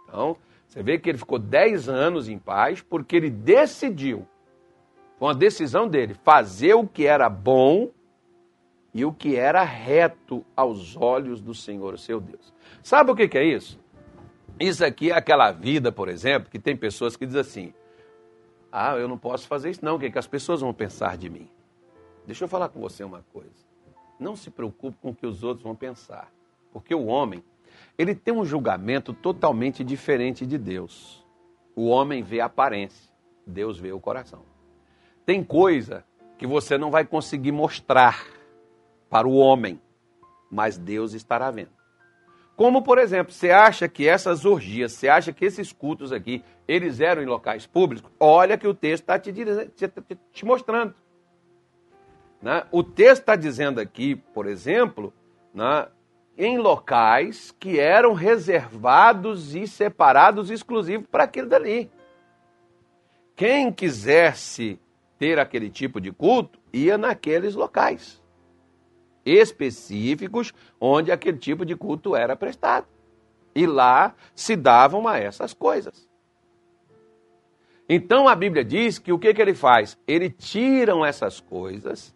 Então, 0.05 0.37
você 0.67 0.83
vê 0.83 0.99
que 0.99 1.09
ele 1.09 1.19
ficou 1.19 1.39
10 1.39 1.89
anos 1.89 2.29
em 2.29 2.39
paz 2.39 2.83
porque 2.83 3.17
ele 3.17 3.31
decidiu 3.31 4.27
foi 5.19 5.29
uma 5.29 5.35
decisão 5.35 5.89
dele 5.89 6.15
fazer 6.15 6.75
o 6.75 6.87
que 6.87 7.07
era 7.07 7.29
bom 7.29 7.91
e 8.93 9.05
o 9.05 9.13
que 9.13 9.37
era 9.37 9.63
reto 9.63 10.45
aos 10.55 10.97
olhos 10.97 11.41
do 11.41 11.55
Senhor, 11.55 11.99
seu 11.99 12.21
Deus. 12.21 12.53
Sabe 12.83 13.11
o 13.11 13.17
que 13.17 13.37
é 13.37 13.45
isso? 13.45 13.79
Isso 14.59 14.85
aqui 14.85 15.11
é 15.11 15.15
aquela 15.15 15.53
vida, 15.53 15.93
por 15.93 16.09
exemplo, 16.09 16.51
que 16.51 16.59
tem 16.59 16.75
pessoas 16.75 17.17
que 17.17 17.27
dizem 17.27 17.41
assim: 17.41 17.75
Ah, 18.73 18.97
eu 18.97 19.07
não 19.07 19.19
posso 19.19 19.47
fazer 19.47 19.71
isso, 19.71 19.85
não, 19.85 19.97
o 19.97 19.99
que, 19.99 20.07
é 20.07 20.11
que 20.11 20.19
as 20.19 20.27
pessoas 20.27 20.63
vão 20.63 20.73
pensar 20.73 21.19
de 21.19 21.29
mim? 21.29 21.49
Deixa 22.27 22.45
eu 22.45 22.49
falar 22.49 22.69
com 22.71 22.81
você 22.81 23.05
uma 23.05 23.23
coisa. 23.33 23.67
Não 24.19 24.35
se 24.35 24.51
preocupe 24.51 24.97
com 25.01 25.11
o 25.11 25.15
que 25.15 25.27
os 25.27 25.45
outros 25.45 25.63
vão 25.63 25.77
pensar, 25.77 26.33
porque 26.73 26.95
o 26.95 27.05
homem, 27.05 27.45
ele 27.99 28.15
tem 28.15 28.33
um 28.33 28.47
julgamento 28.47 29.13
totalmente 29.13 29.85
diferente 29.85 30.47
de 30.47 30.57
Deus. 30.57 31.23
O 31.75 31.87
homem 31.89 32.23
vê 32.23 32.41
a 32.41 32.47
aparência, 32.47 33.13
Deus 33.47 33.79
vê 33.79 33.93
o 33.93 34.01
coração. 34.01 34.56
Tem 35.27 35.43
coisa 35.43 36.05
que 36.39 36.47
você 36.47 36.79
não 36.79 36.91
vai 36.91 37.05
conseguir 37.05 37.51
mostrar 37.51 38.25
para 39.11 39.27
o 39.27 39.35
homem, 39.35 39.81
mas 40.49 40.79
Deus 40.79 41.15
estará 41.15 41.51
vendo. 41.51 41.71
Como, 42.55 42.81
por 42.81 42.97
exemplo, 42.97 43.33
você 43.33 43.51
acha 43.51 43.89
que 43.89 44.09
essas 44.09 44.45
orgias, 44.45 44.93
você 44.93 45.09
acha 45.09 45.33
que 45.33 45.45
esses 45.45 45.73
cultos 45.73 46.13
aqui, 46.13 46.43
eles 46.67 47.01
eram 47.01 47.23
em 47.23 47.27
locais 47.27 47.67
públicos? 47.67 48.11
Olha 48.19 48.57
que 48.57 48.69
o 48.69 48.73
texto 48.73 49.03
está 49.03 49.19
te, 49.19 49.33
te, 50.33 50.45
mostrando. 50.45 50.95
Né? 52.41 52.65
O 52.71 52.83
texto 52.83 53.23
está 53.23 53.37
dizendo 53.37 53.81
aqui, 53.81 54.15
por 54.15 54.47
exemplo, 54.47 55.13
né, 55.53 55.89
em 56.39 56.57
locais 56.57 57.55
que 57.59 57.81
eram 57.81 58.15
reservados 58.15 59.55
e 59.55 59.67
separados 59.67 60.51
exclusivos 60.51 61.07
para 61.11 61.25
aquilo 61.25 61.49
dali. 61.49 61.91
Quem 63.35 63.73
quisesse 63.73 64.81
ter 65.19 65.39
aquele 65.39 65.71
tipo 65.71 66.01
de 66.01 66.13
culto, 66.13 66.59
ia 66.73 66.97
naqueles 66.97 67.55
locais 67.55 68.23
específicos 69.27 70.55
onde 70.81 71.11
aquele 71.11 71.37
tipo 71.37 71.67
de 71.67 71.75
culto 71.75 72.15
era 72.15 72.37
prestado. 72.37 72.87
E 73.55 73.67
lá 73.67 74.15
se 74.35 74.55
davam 74.55 75.09
a 75.09 75.19
essas 75.19 75.53
coisas. 75.53 76.09
Então 77.89 78.29
a 78.29 78.35
Bíblia 78.35 78.65
diz 78.65 78.99
que 78.99 79.13
o 79.13 79.19
que, 79.19 79.35
que 79.35 79.43
ele 79.43 79.55
faz? 79.55 79.99
Ele 80.07 80.31
tiram 80.31 81.05
essas 81.05 81.41
coisas 81.41 82.15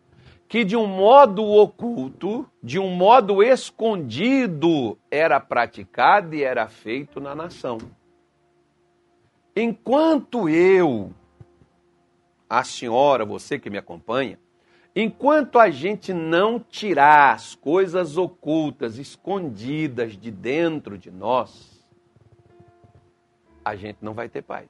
que 0.48 0.64
de 0.64 0.76
um 0.76 0.86
modo 0.86 1.44
oculto, 1.44 2.44
de 2.60 2.78
um 2.78 2.90
modo 2.90 3.40
escondido, 3.40 4.98
era 5.08 5.38
praticado 5.38 6.34
e 6.34 6.42
era 6.42 6.68
feito 6.68 7.20
na 7.20 7.36
nação. 7.36 7.78
Enquanto 9.54 10.48
eu 10.48 11.12
a 12.50 12.64
senhora, 12.64 13.24
você 13.24 13.60
que 13.60 13.70
me 13.70 13.78
acompanha, 13.78 14.36
enquanto 14.94 15.56
a 15.56 15.70
gente 15.70 16.12
não 16.12 16.58
tirar 16.58 17.32
as 17.32 17.54
coisas 17.54 18.16
ocultas, 18.16 18.98
escondidas 18.98 20.16
de 20.16 20.32
dentro 20.32 20.98
de 20.98 21.12
nós, 21.12 21.80
a 23.64 23.76
gente 23.76 23.98
não 24.02 24.12
vai 24.12 24.28
ter 24.28 24.42
paz. 24.42 24.68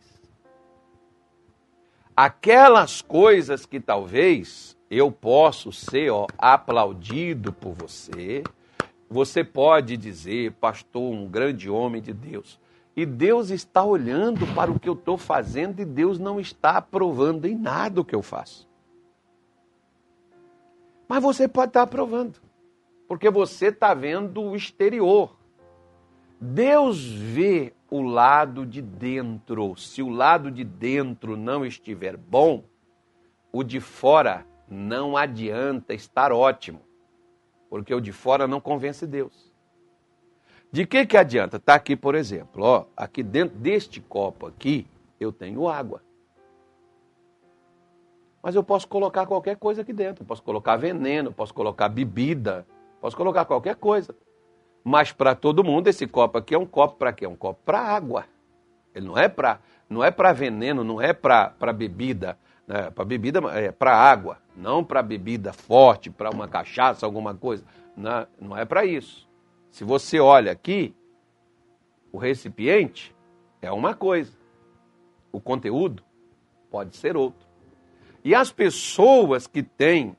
Aquelas 2.15 3.01
coisas 3.01 3.65
que 3.65 3.81
talvez 3.81 4.77
eu 4.91 5.11
possa 5.11 5.73
ser 5.73 6.11
ó, 6.11 6.27
aplaudido 6.37 7.51
por 7.51 7.73
você, 7.73 8.43
você 9.09 9.43
pode 9.43 9.97
dizer, 9.97 10.53
pastor, 10.53 11.03
um 11.03 11.27
grande 11.27 11.71
homem 11.71 12.03
de 12.03 12.13
Deus. 12.13 12.61
E 12.97 13.07
Deus 13.07 13.51
está 13.51 13.85
olhando 13.85 14.47
para 14.55 14.71
o 14.71 14.79
que 14.79 14.89
eu 14.89 14.95
estou 14.95 15.17
fazendo 15.17 15.81
e 15.81 15.85
Deus 15.85 16.19
não 16.19 16.41
está 16.41 16.77
aprovando 16.79 17.47
em 17.47 17.55
nada 17.55 18.01
o 18.01 18.05
que 18.05 18.15
eu 18.15 18.23
faço. 18.23 18.69
Mas 21.09 21.23
você 21.23 21.49
pode 21.49 21.71
estar 21.71 21.83
aprovando, 21.83 22.41
porque 23.09 23.31
você 23.31 23.67
está 23.67 23.95
vendo 23.95 24.43
o 24.43 24.55
exterior. 24.55 25.37
Deus 26.41 27.05
vê 27.05 27.75
o 27.91 28.01
lado 28.01 28.65
de 28.65 28.81
dentro. 28.81 29.77
Se 29.77 30.03
o 30.03 30.09
lado 30.09 30.51
de 30.51 30.65
dentro 30.65 31.37
não 31.37 31.67
estiver 31.67 32.17
bom, 32.17 32.65
o 33.53 33.65
de 33.65 33.81
fora 33.81 34.47
não 34.69 35.17
adianta 35.17 35.93
estar 35.93 36.33
ótimo, 36.33 36.81
porque 37.69 37.93
o 37.93 38.01
de 38.01 38.13
fora 38.13 38.47
não 38.47 38.61
convence 38.61 39.07
Deus. 39.07 39.50
De 40.73 40.87
que 40.87 41.05
que 41.05 41.17
adianta? 41.17 41.57
Está 41.57 41.75
aqui, 41.75 41.97
por 41.97 42.15
exemplo, 42.15 42.65
ó, 42.65 42.85
aqui 42.97 43.23
dentro 43.23 43.59
deste 43.59 44.00
copo 44.00 44.47
aqui, 44.47 44.87
eu 45.19 45.33
tenho 45.33 45.69
água. 45.69 46.00
Mas 48.43 48.55
eu 48.55 48.62
posso 48.62 48.87
colocar 48.87 49.27
qualquer 49.27 49.57
coisa 49.57 49.83
aqui 49.83 49.93
dentro. 49.93 50.23
Eu 50.23 50.27
posso 50.27 50.43
colocar 50.43 50.77
veneno, 50.77 51.33
posso 51.33 51.53
colocar 51.53 51.89
bebida, 51.89 52.67
posso 53.00 53.17
colocar 53.17 53.45
qualquer 53.45 53.77
coisa. 53.77 54.15
Mas 54.83 55.12
para 55.12 55.35
todo 55.35 55.65
mundo 55.65 55.89
esse 55.89 56.07
copo 56.07 56.39
aqui 56.39 56.55
é 56.55 56.59
um 56.59 56.65
copo 56.65 56.97
para 56.97 57.12
quê? 57.12 57.25
É 57.25 57.29
um 57.29 57.37
copo 57.37 57.61
para 57.65 57.81
água. 57.81 58.25
Ele 58.95 59.07
não 59.07 59.19
é 59.19 59.29
para 59.29 59.61
não 59.89 60.05
é 60.05 60.11
para 60.11 60.33
veneno, 60.33 60.85
não 60.85 61.03
é 61.03 61.12
para 61.12 61.73
bebida, 61.75 62.39
né? 62.65 62.91
para 62.91 63.05
bebida 63.05 63.41
é 63.50 63.73
para 63.73 63.93
água, 63.93 64.39
não 64.57 64.85
para 64.85 65.03
bebida 65.03 65.53
forte, 65.53 66.09
para 66.09 66.31
uma 66.31 66.47
cachaça, 66.47 67.05
alguma 67.05 67.35
coisa. 67.35 67.65
Não, 67.97 68.27
não 68.41 68.57
é 68.57 68.65
para 68.65 68.85
isso. 68.85 69.29
Se 69.71 69.85
você 69.85 70.19
olha 70.19 70.53
aqui, 70.53 70.95
o 72.12 72.19
recipiente 72.19 73.15
é 73.62 73.71
uma 73.71 73.95
coisa, 73.95 74.33
o 75.33 75.41
conteúdo 75.41 76.03
pode 76.71 76.97
ser 76.97 77.17
outro. 77.17 77.49
E 78.25 78.35
as 78.35 78.53
pessoas 78.53 79.47
que 79.47 79.62
têm 79.62 80.17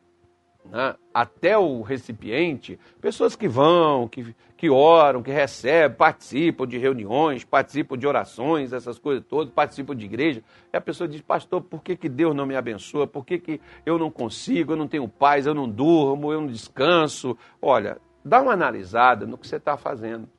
né, 0.65 0.95
até 1.13 1.57
o 1.57 1.81
recipiente, 1.81 2.79
pessoas 2.99 3.35
que 3.35 3.47
vão, 3.47 4.07
que, 4.07 4.35
que 4.55 4.69
oram, 4.69 5.21
que 5.21 5.31
recebem, 5.31 5.97
participam 5.97 6.65
de 6.65 6.77
reuniões, 6.77 7.43
participam 7.43 7.97
de 7.97 8.07
orações, 8.07 8.73
essas 8.73 8.97
coisas 8.97 9.23
todas, 9.27 9.53
participam 9.53 9.95
de 9.95 10.05
igreja, 10.05 10.43
e 10.71 10.77
a 10.77 10.81
pessoa 10.81 11.07
diz, 11.07 11.21
pastor, 11.21 11.61
por 11.61 11.83
que, 11.83 11.95
que 11.95 12.09
Deus 12.09 12.35
não 12.35 12.45
me 12.45 12.55
abençoa? 12.55 13.05
Por 13.05 13.25
que, 13.25 13.37
que 13.37 13.61
eu 13.85 13.97
não 13.97 14.09
consigo, 14.09 14.73
eu 14.73 14.77
não 14.77 14.87
tenho 14.87 15.07
paz, 15.07 15.45
eu 15.45 15.53
não 15.53 15.69
durmo, 15.69 16.31
eu 16.31 16.41
não 16.41 16.47
descanso? 16.47 17.37
Olha, 17.61 17.99
Dá 18.23 18.41
uma 18.41 18.53
analisada 18.53 19.25
no 19.25 19.37
que 19.37 19.47
você 19.47 19.55
está 19.55 19.75
fazendo. 19.75 20.29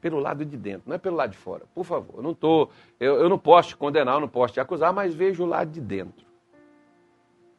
Pelo 0.00 0.18
lado 0.18 0.44
de 0.44 0.56
dentro, 0.56 0.84
não 0.86 0.94
é 0.94 0.98
pelo 0.98 1.16
lado 1.16 1.30
de 1.30 1.36
fora. 1.36 1.64
Por 1.74 1.84
favor, 1.84 2.16
eu 2.16 2.22
não, 2.22 2.34
tô, 2.34 2.70
eu, 2.98 3.16
eu 3.16 3.28
não 3.28 3.38
posso 3.38 3.70
te 3.70 3.76
condenar, 3.76 4.14
eu 4.14 4.20
não 4.20 4.28
posso 4.28 4.54
te 4.54 4.60
acusar, 4.60 4.92
mas 4.92 5.14
veja 5.14 5.42
o 5.42 5.46
lado 5.46 5.70
de 5.70 5.80
dentro. 5.80 6.26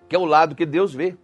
Que 0.09 0.15
é 0.15 0.19
o 0.19 0.25
lado 0.25 0.55
que 0.55 0.65
Deus 0.65 0.93
vê. 0.93 1.15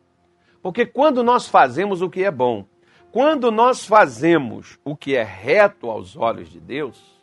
Porque 0.62 0.86
quando 0.86 1.24
nós 1.24 1.48
fazemos 1.48 2.02
o 2.02 2.10
que 2.10 2.24
é 2.24 2.30
bom, 2.30 2.66
quando 3.12 3.52
nós 3.52 3.86
fazemos 3.86 4.80
o 4.84 4.96
que 4.96 5.16
é 5.16 5.24
reto 5.24 5.90
aos 5.90 6.16
olhos 6.16 6.50
de 6.50 6.60
Deus, 6.60 7.18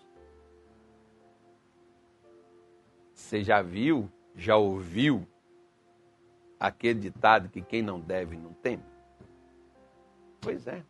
você 3.12 3.44
já 3.44 3.62
viu, 3.62 4.10
já 4.34 4.56
ouviu 4.56 5.26
aquele 6.58 6.98
ditado 6.98 7.48
que 7.48 7.60
quem 7.60 7.82
não 7.82 8.00
deve 8.00 8.36
não 8.36 8.52
teme? 8.52 8.93
Pois 10.44 10.66
é. 10.66 10.82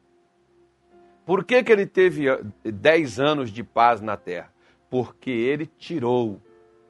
Por 1.24 1.44
que, 1.44 1.62
que 1.62 1.72
ele 1.72 1.86
teve 1.86 2.26
dez 2.62 3.18
anos 3.18 3.50
de 3.50 3.64
paz 3.64 4.00
na 4.00 4.16
terra? 4.16 4.52
Porque 4.90 5.30
ele 5.30 5.66
tirou 5.78 6.40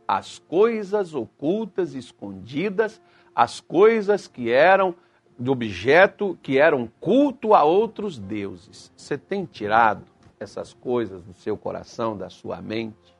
as 0.08 0.38
coisas 0.38 1.14
ocultas, 1.14 1.94
escondidas, 1.94 3.00
as 3.34 3.60
coisas 3.60 4.26
que 4.26 4.50
eram 4.50 4.94
de 5.38 5.50
objeto, 5.50 6.38
que 6.42 6.58
eram 6.58 6.88
culto 7.00 7.54
a 7.54 7.64
outros 7.64 8.18
deuses. 8.18 8.92
Você 8.96 9.16
tem 9.16 9.44
tirado 9.44 10.04
essas 10.38 10.72
coisas 10.72 11.22
do 11.22 11.34
seu 11.34 11.56
coração, 11.56 12.16
da 12.16 12.28
sua 12.28 12.60
mente, 12.60 13.16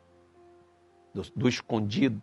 do, 1.13 1.23
do 1.35 1.49
escondido, 1.49 2.23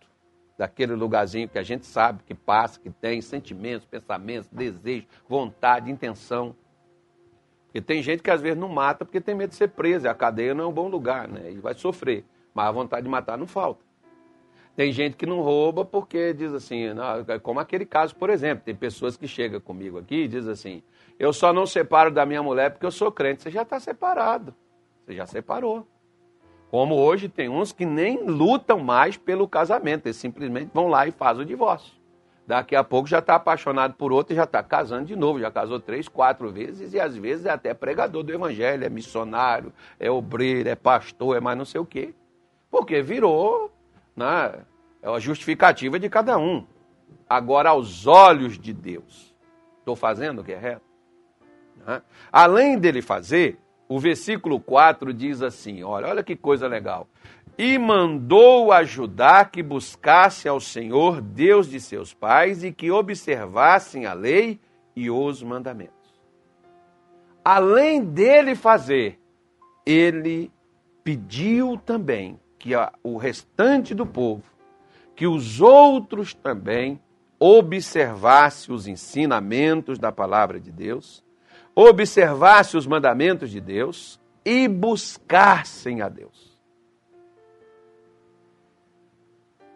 daquele 0.57 0.93
lugarzinho 0.93 1.49
que 1.49 1.57
a 1.57 1.63
gente 1.63 1.85
sabe 1.85 2.23
que 2.23 2.35
passa, 2.35 2.79
que 2.79 2.89
tem 2.89 3.21
sentimentos, 3.21 3.85
pensamentos, 3.85 4.49
desejos, 4.51 5.07
vontade, 5.27 5.89
intenção. 5.89 6.55
Porque 7.71 7.79
tem 7.79 8.03
gente 8.03 8.21
que 8.21 8.29
às 8.29 8.41
vezes 8.41 8.57
não 8.57 8.67
mata 8.67 9.05
porque 9.05 9.21
tem 9.21 9.33
medo 9.33 9.51
de 9.51 9.55
ser 9.55 9.69
preso, 9.69 10.07
a 10.09 10.13
cadeia 10.13 10.53
não 10.53 10.65
é 10.65 10.67
um 10.67 10.73
bom 10.73 10.89
lugar, 10.89 11.25
né? 11.29 11.51
E 11.53 11.57
vai 11.57 11.73
sofrer. 11.73 12.25
Mas 12.53 12.67
a 12.67 12.71
vontade 12.71 13.03
de 13.03 13.09
matar 13.09 13.37
não 13.37 13.47
falta. 13.47 13.81
Tem 14.75 14.91
gente 14.91 15.15
que 15.15 15.25
não 15.25 15.39
rouba 15.39 15.85
porque 15.85 16.33
diz 16.33 16.53
assim, 16.53 16.93
não, 16.93 17.23
como 17.41 17.61
aquele 17.61 17.85
caso, 17.85 18.13
por 18.13 18.29
exemplo, 18.29 18.65
tem 18.65 18.75
pessoas 18.75 19.15
que 19.15 19.25
chegam 19.25 19.61
comigo 19.61 19.97
aqui 19.97 20.23
e 20.23 20.27
dizem 20.27 20.51
assim, 20.51 20.83
eu 21.17 21.31
só 21.31 21.53
não 21.53 21.65
separo 21.65 22.11
da 22.11 22.25
minha 22.25 22.43
mulher 22.43 22.71
porque 22.71 22.85
eu 22.85 22.91
sou 22.91 23.09
crente. 23.09 23.43
Você 23.43 23.51
já 23.51 23.61
está 23.61 23.79
separado, 23.79 24.53
você 25.05 25.15
já 25.15 25.25
separou. 25.25 25.87
Como 26.69 26.95
hoje 26.95 27.29
tem 27.29 27.47
uns 27.47 27.71
que 27.71 27.85
nem 27.85 28.21
lutam 28.25 28.79
mais 28.79 29.15
pelo 29.15 29.47
casamento, 29.47 30.07
eles 30.07 30.17
simplesmente 30.17 30.71
vão 30.73 30.87
lá 30.87 31.07
e 31.07 31.11
fazem 31.11 31.43
o 31.43 31.45
divórcio. 31.45 32.00
Daqui 32.51 32.75
a 32.75 32.84
pouco 32.84 33.08
já 33.08 33.20
está 33.20 33.36
apaixonado 33.36 33.93
por 33.93 34.12
outro 34.12 34.34
e 34.34 34.36
já 34.36 34.43
está 34.43 34.62
casando 34.62 35.05
de 35.05 35.15
novo, 35.15 35.39
já 35.39 35.50
casou 35.50 35.79
três, 35.79 36.10
quatro 36.10 36.51
vezes 36.51 36.93
e 36.93 37.00
às 37.00 37.15
vezes 37.15 37.46
é 37.46 37.50
até 37.50 37.74
pregador 37.74 38.24
do 38.24 38.34
evangelho, 38.34 38.84
é 38.84 38.89
missionário, 38.89 39.72
é 39.98 40.12
obreiro, 40.12 40.67
é 40.67 40.75
pastor, 40.75 41.38
é 41.38 41.39
mais 41.39 41.58
não 41.58 41.63
sei 41.63 41.79
o 41.79 41.86
quê. 41.86 42.13
Porque 42.70 43.01
virou 43.01 43.72
né, 44.13 44.65
é 45.01 45.08
a 45.10 45.17
justificativa 45.17 45.98
de 45.98 46.10
cada 46.10 46.38
um. 46.38 46.67
Agora, 47.29 47.70
aos 47.70 48.05
olhos 48.05 48.60
de 48.60 48.74
Deus, 48.74 49.34
estou 49.79 49.96
fazendo 49.96 50.41
o 50.41 50.43
que 50.43 50.51
é 50.51 50.58
reto? 50.58 50.84
Né? 51.88 52.01
Além 52.29 52.77
dele 52.77 53.01
fazer, 53.01 53.58
o 53.88 53.98
versículo 53.98 54.60
4 54.60 55.13
diz 55.13 55.41
assim: 55.41 55.84
olha, 55.84 56.10
olha 56.10 56.22
que 56.22 56.36
coisa 56.36 56.67
legal. 56.67 57.08
E 57.63 57.77
mandou 57.77 58.71
ajudar 58.71 59.51
que 59.51 59.61
buscasse 59.61 60.47
ao 60.47 60.59
Senhor, 60.59 61.21
Deus 61.21 61.69
de 61.69 61.79
seus 61.79 62.11
pais, 62.11 62.63
e 62.63 62.71
que 62.71 62.89
observassem 62.89 64.07
a 64.07 64.13
lei 64.13 64.59
e 64.95 65.11
os 65.11 65.43
mandamentos. 65.43 65.93
Além 67.45 68.03
dele 68.03 68.55
fazer, 68.55 69.19
ele 69.85 70.51
pediu 71.03 71.77
também 71.77 72.39
que 72.57 72.73
a, 72.73 72.91
o 73.03 73.15
restante 73.15 73.93
do 73.93 74.07
povo, 74.07 74.41
que 75.15 75.27
os 75.27 75.61
outros 75.61 76.33
também 76.33 76.99
observasse 77.39 78.71
os 78.71 78.87
ensinamentos 78.87 79.99
da 79.99 80.11
palavra 80.11 80.59
de 80.59 80.71
Deus, 80.71 81.23
observasse 81.75 82.75
os 82.75 82.87
mandamentos 82.87 83.51
de 83.51 83.61
Deus 83.61 84.19
e 84.43 84.67
buscassem 84.67 86.01
a 86.01 86.09
Deus. 86.09 86.50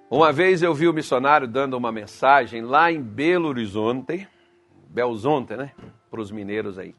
Uma 0.09 0.31
vez 0.31 0.61
eu 0.61 0.73
vi 0.73 0.87
o 0.87 0.93
missionário 0.93 1.47
dando 1.47 1.75
uma 1.75 1.91
mensagem 1.91 2.61
lá 2.61 2.91
em 2.91 3.01
Belo 3.01 3.47
Horizonte, 3.47 4.27
Belzonte, 4.87 5.55
né? 5.55 5.71
Para 6.11 6.21
os 6.21 6.29
mineiros 6.29 6.77
aí. 6.77 6.95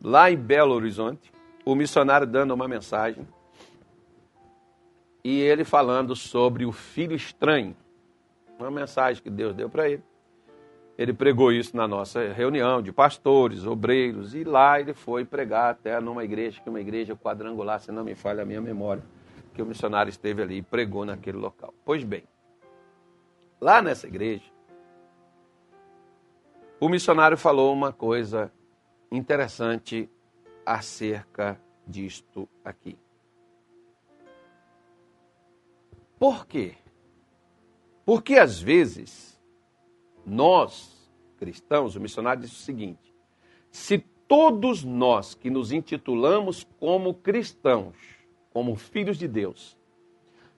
Lá 0.00 0.30
em 0.30 0.36
Belo 0.36 0.72
Horizonte, 0.72 1.32
o 1.64 1.74
missionário 1.74 2.26
dando 2.26 2.54
uma 2.54 2.68
mensagem 2.68 3.26
e 5.24 5.40
ele 5.40 5.64
falando 5.64 6.14
sobre 6.14 6.64
o 6.64 6.70
filho 6.70 7.16
estranho. 7.16 7.76
Uma 8.60 8.70
mensagem 8.70 9.20
que 9.20 9.28
Deus 9.28 9.52
deu 9.52 9.68
para 9.68 9.90
ele. 9.90 10.04
Ele 10.96 11.12
pregou 11.12 11.50
isso 11.50 11.76
na 11.76 11.88
nossa 11.88 12.32
reunião 12.32 12.80
de 12.80 12.92
pastores, 12.92 13.66
obreiros, 13.66 14.36
e 14.36 14.44
lá 14.44 14.80
ele 14.80 14.94
foi 14.94 15.24
pregar 15.24 15.72
até 15.72 16.00
numa 16.00 16.22
igreja, 16.22 16.60
que 16.62 16.68
é 16.68 16.70
uma 16.70 16.80
igreja 16.80 17.16
quadrangular, 17.16 17.80
se 17.80 17.90
não 17.90 18.04
me 18.04 18.14
falha 18.14 18.44
a 18.44 18.46
minha 18.46 18.60
memória, 18.60 19.02
que 19.52 19.60
o 19.60 19.66
missionário 19.66 20.08
esteve 20.08 20.42
ali 20.42 20.58
e 20.58 20.62
pregou 20.62 21.04
naquele 21.04 21.36
local. 21.36 21.74
Pois 21.84 22.04
bem, 22.04 22.22
lá 23.60 23.80
nessa 23.82 24.06
igreja, 24.06 24.50
o 26.78 26.88
missionário 26.88 27.36
falou 27.36 27.72
uma 27.72 27.92
coisa 27.92 28.52
interessante 29.10 30.10
acerca 30.64 31.60
disto 31.86 32.48
aqui. 32.64 32.98
Por 36.18 36.46
quê? 36.46 36.74
Porque 38.04 38.36
às 38.36 38.60
vezes 38.60 39.40
nós, 40.24 41.10
cristãos, 41.38 41.96
o 41.96 42.00
missionário 42.00 42.42
disse 42.42 42.54
o 42.54 42.64
seguinte: 42.64 43.14
se 43.70 43.98
todos 44.26 44.82
nós 44.82 45.34
que 45.34 45.50
nos 45.50 45.72
intitulamos 45.72 46.66
como 46.78 47.14
cristãos, 47.14 47.96
como 48.50 48.74
filhos 48.74 49.18
de 49.18 49.28
Deus, 49.28 49.75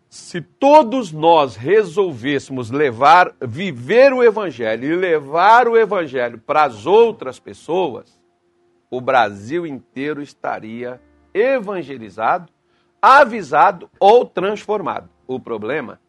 se 0.09 0.41
todos 0.41 1.13
nós 1.13 1.55
resolvêssemos 1.55 2.71
levar, 2.71 3.35
viver 3.43 4.13
o 4.13 4.23
evangelho 4.23 4.85
e 4.85 4.97
levar 4.97 5.69
o 5.69 5.77
evangelho 5.77 6.39
para 6.39 6.65
as 6.65 6.87
outras 6.87 7.39
pessoas, 7.39 8.19
o 8.91 9.01
Brasil 9.01 9.67
inteiro 9.67 10.23
estaria 10.23 11.01
evangelizado, 11.35 12.51
avisado 13.03 13.91
ou 14.01 14.25
transformado. 14.25 15.11
O 15.27 15.39
problema 15.39 16.01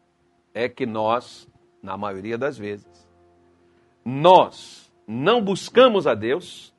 é 0.54 0.66
que 0.66 0.86
nós, 0.86 1.46
na 1.82 1.96
maioria 1.96 2.38
das 2.38 2.56
vezes, 2.56 3.06
nós 4.02 4.90
não 5.06 5.42
buscamos 5.42 6.06
a 6.06 6.14
Deus, 6.14 6.74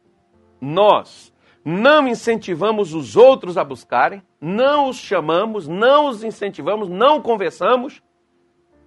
nós 0.59 1.30
não 1.63 2.07
incentivamos 2.07 2.93
os 2.93 3.15
outros 3.15 3.57
a 3.57 3.63
buscarem, 3.63 4.23
não 4.39 4.89
os 4.89 4.97
chamamos, 4.97 5.67
não 5.67 6.07
os 6.07 6.23
incentivamos, 6.23 6.89
não 6.89 7.21
conversamos 7.21 8.01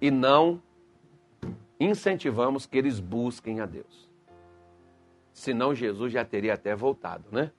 e 0.01 0.11
não 0.11 0.61
incentivamos 1.79 2.65
que 2.65 2.77
eles 2.77 2.99
busquem 2.99 3.59
a 3.59 3.65
Deus. 3.65 4.09
Senão 5.33 5.75
Jesus 5.75 6.13
já 6.13 6.23
teria 6.23 6.53
até 6.53 6.75
voltado, 6.75 7.25
né? 7.31 7.51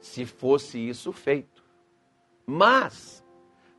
Se 0.00 0.24
fosse 0.24 0.78
isso 0.78 1.12
feito. 1.12 1.62
Mas 2.46 3.24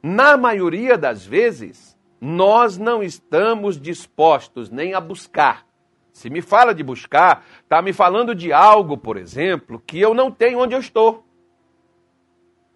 na 0.07 0.37
maioria 0.37 0.99
das 0.99 1.25
vezes, 1.25 1.97
nós 2.21 2.77
não 2.77 3.01
estamos 3.01 3.81
dispostos 3.81 4.69
nem 4.69 4.93
a 4.93 5.01
buscar. 5.01 5.64
Se 6.15 6.29
me 6.29 6.41
fala 6.41 6.73
de 6.73 6.81
buscar, 6.81 7.45
está 7.61 7.81
me 7.81 7.91
falando 7.91 8.33
de 8.33 8.53
algo, 8.53 8.97
por 8.97 9.17
exemplo, 9.17 9.83
que 9.85 9.99
eu 9.99 10.13
não 10.13 10.31
tenho 10.31 10.59
onde 10.59 10.73
eu 10.73 10.79
estou. 10.79 11.25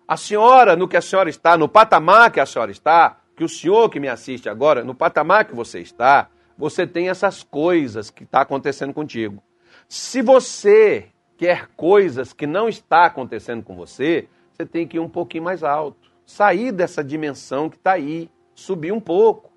A 0.06 0.18
senhora, 0.18 0.76
no 0.76 0.90
que 0.90 0.98
a 0.98 1.02
senhora 1.02 1.30
está, 1.30 1.58
no 1.58 1.70
patamar 1.70 2.32
que 2.32 2.42
a 2.42 2.46
senhora 2.46 2.70
está, 2.70 3.22
que 3.38 3.44
o 3.46 3.48
senhor 3.48 3.90
que 3.90 3.98
me 3.98 4.10
assiste 4.10 4.50
agora, 4.50 4.84
no 4.84 4.94
patamar 4.94 5.46
que 5.46 5.56
você 5.56 5.80
está, 5.80 6.30
você 6.58 6.86
tem 6.86 7.08
essas 7.08 7.42
coisas 7.42 8.10
que 8.10 8.26
está 8.26 8.42
acontecendo 8.42 8.94
contigo. 8.94 9.42
Se 9.88 10.22
você 10.22 11.08
quer 11.38 11.70
coisas 11.78 12.34
que 12.34 12.46
não 12.46 12.68
está 12.68 13.06
acontecendo 13.06 13.64
com 13.64 13.74
você, 13.74 14.28
você 14.52 14.66
tem 14.66 14.86
que 14.86 14.98
ir 14.98 15.00
um 15.00 15.08
pouquinho 15.08 15.46
mais 15.46 15.64
alto 15.64 16.10
sair 16.26 16.74
dessa 16.74 17.02
dimensão 17.02 17.70
que 17.70 17.78
está 17.78 17.94
aí, 17.94 18.30
subir 18.54 18.92
um 18.92 19.00
pouco, 19.00 19.49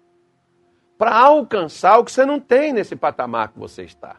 para 1.03 1.17
alcançar 1.17 1.99
o 1.99 2.05
que 2.05 2.13
você 2.13 2.25
não 2.25 2.39
tem 2.39 2.73
nesse 2.73 2.95
patamar 2.95 3.49
que 3.49 3.59
você 3.59 3.83
está. 3.83 4.19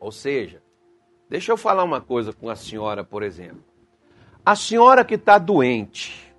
Ou 0.00 0.10
seja, 0.10 0.60
deixa 1.28 1.52
eu 1.52 1.56
falar 1.56 1.84
uma 1.84 2.00
coisa 2.00 2.32
com 2.32 2.50
a 2.50 2.56
senhora, 2.56 3.04
por 3.04 3.22
exemplo. 3.22 3.62
A 4.44 4.56
senhora 4.56 5.04
que 5.04 5.14
está 5.14 5.38
doente, 5.38 6.34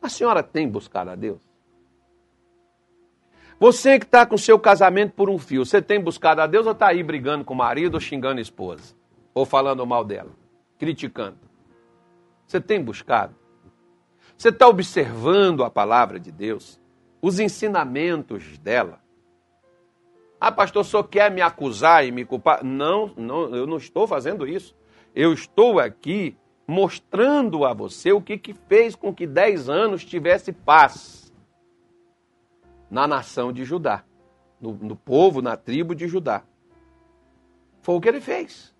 a 0.00 0.08
senhora 0.08 0.42
tem 0.42 0.66
buscado 0.66 1.10
a 1.10 1.14
Deus? 1.14 1.42
Você 3.60 3.98
que 3.98 4.06
está 4.06 4.24
com 4.24 4.38
seu 4.38 4.58
casamento 4.58 5.12
por 5.12 5.28
um 5.28 5.38
fio, 5.38 5.66
você 5.66 5.82
tem 5.82 6.00
buscado 6.00 6.40
a 6.40 6.46
Deus 6.46 6.64
ou 6.64 6.72
está 6.72 6.86
aí 6.86 7.02
brigando 7.02 7.44
com 7.44 7.52
o 7.52 7.58
marido 7.58 7.96
ou 7.96 8.00
xingando 8.00 8.38
a 8.38 8.42
esposa? 8.42 8.94
Ou 9.34 9.44
falando 9.44 9.86
mal 9.86 10.02
dela? 10.02 10.30
Criticando? 10.78 11.36
Você 12.46 12.58
tem 12.58 12.82
buscado? 12.82 13.34
Você 14.34 14.48
está 14.48 14.66
observando 14.66 15.62
a 15.62 15.68
palavra 15.68 16.18
de 16.18 16.32
Deus, 16.32 16.80
os 17.22 17.38
ensinamentos 17.38 18.58
dela. 18.58 19.00
Ah, 20.40 20.50
pastor, 20.50 20.84
só 20.84 21.04
quer 21.04 21.30
me 21.30 21.40
acusar 21.40 22.04
e 22.04 22.10
me 22.10 22.24
culpar? 22.24 22.64
Não, 22.64 23.12
não, 23.16 23.54
eu 23.54 23.64
não 23.64 23.76
estou 23.76 24.08
fazendo 24.08 24.46
isso. 24.46 24.74
Eu 25.14 25.32
estou 25.32 25.78
aqui 25.78 26.36
mostrando 26.66 27.64
a 27.64 27.72
você 27.72 28.10
o 28.12 28.20
que, 28.20 28.36
que 28.36 28.52
fez 28.52 28.96
com 28.96 29.14
que 29.14 29.24
dez 29.24 29.68
anos 29.68 30.04
tivesse 30.04 30.52
paz 30.52 31.32
na 32.90 33.06
nação 33.06 33.52
de 33.52 33.64
Judá, 33.64 34.04
no, 34.60 34.72
no 34.74 34.96
povo, 34.96 35.40
na 35.40 35.56
tribo 35.56 35.94
de 35.94 36.08
Judá. 36.08 36.42
Foi 37.80 37.94
o 37.94 38.00
que 38.00 38.08
ele 38.08 38.20
fez. 38.20 38.74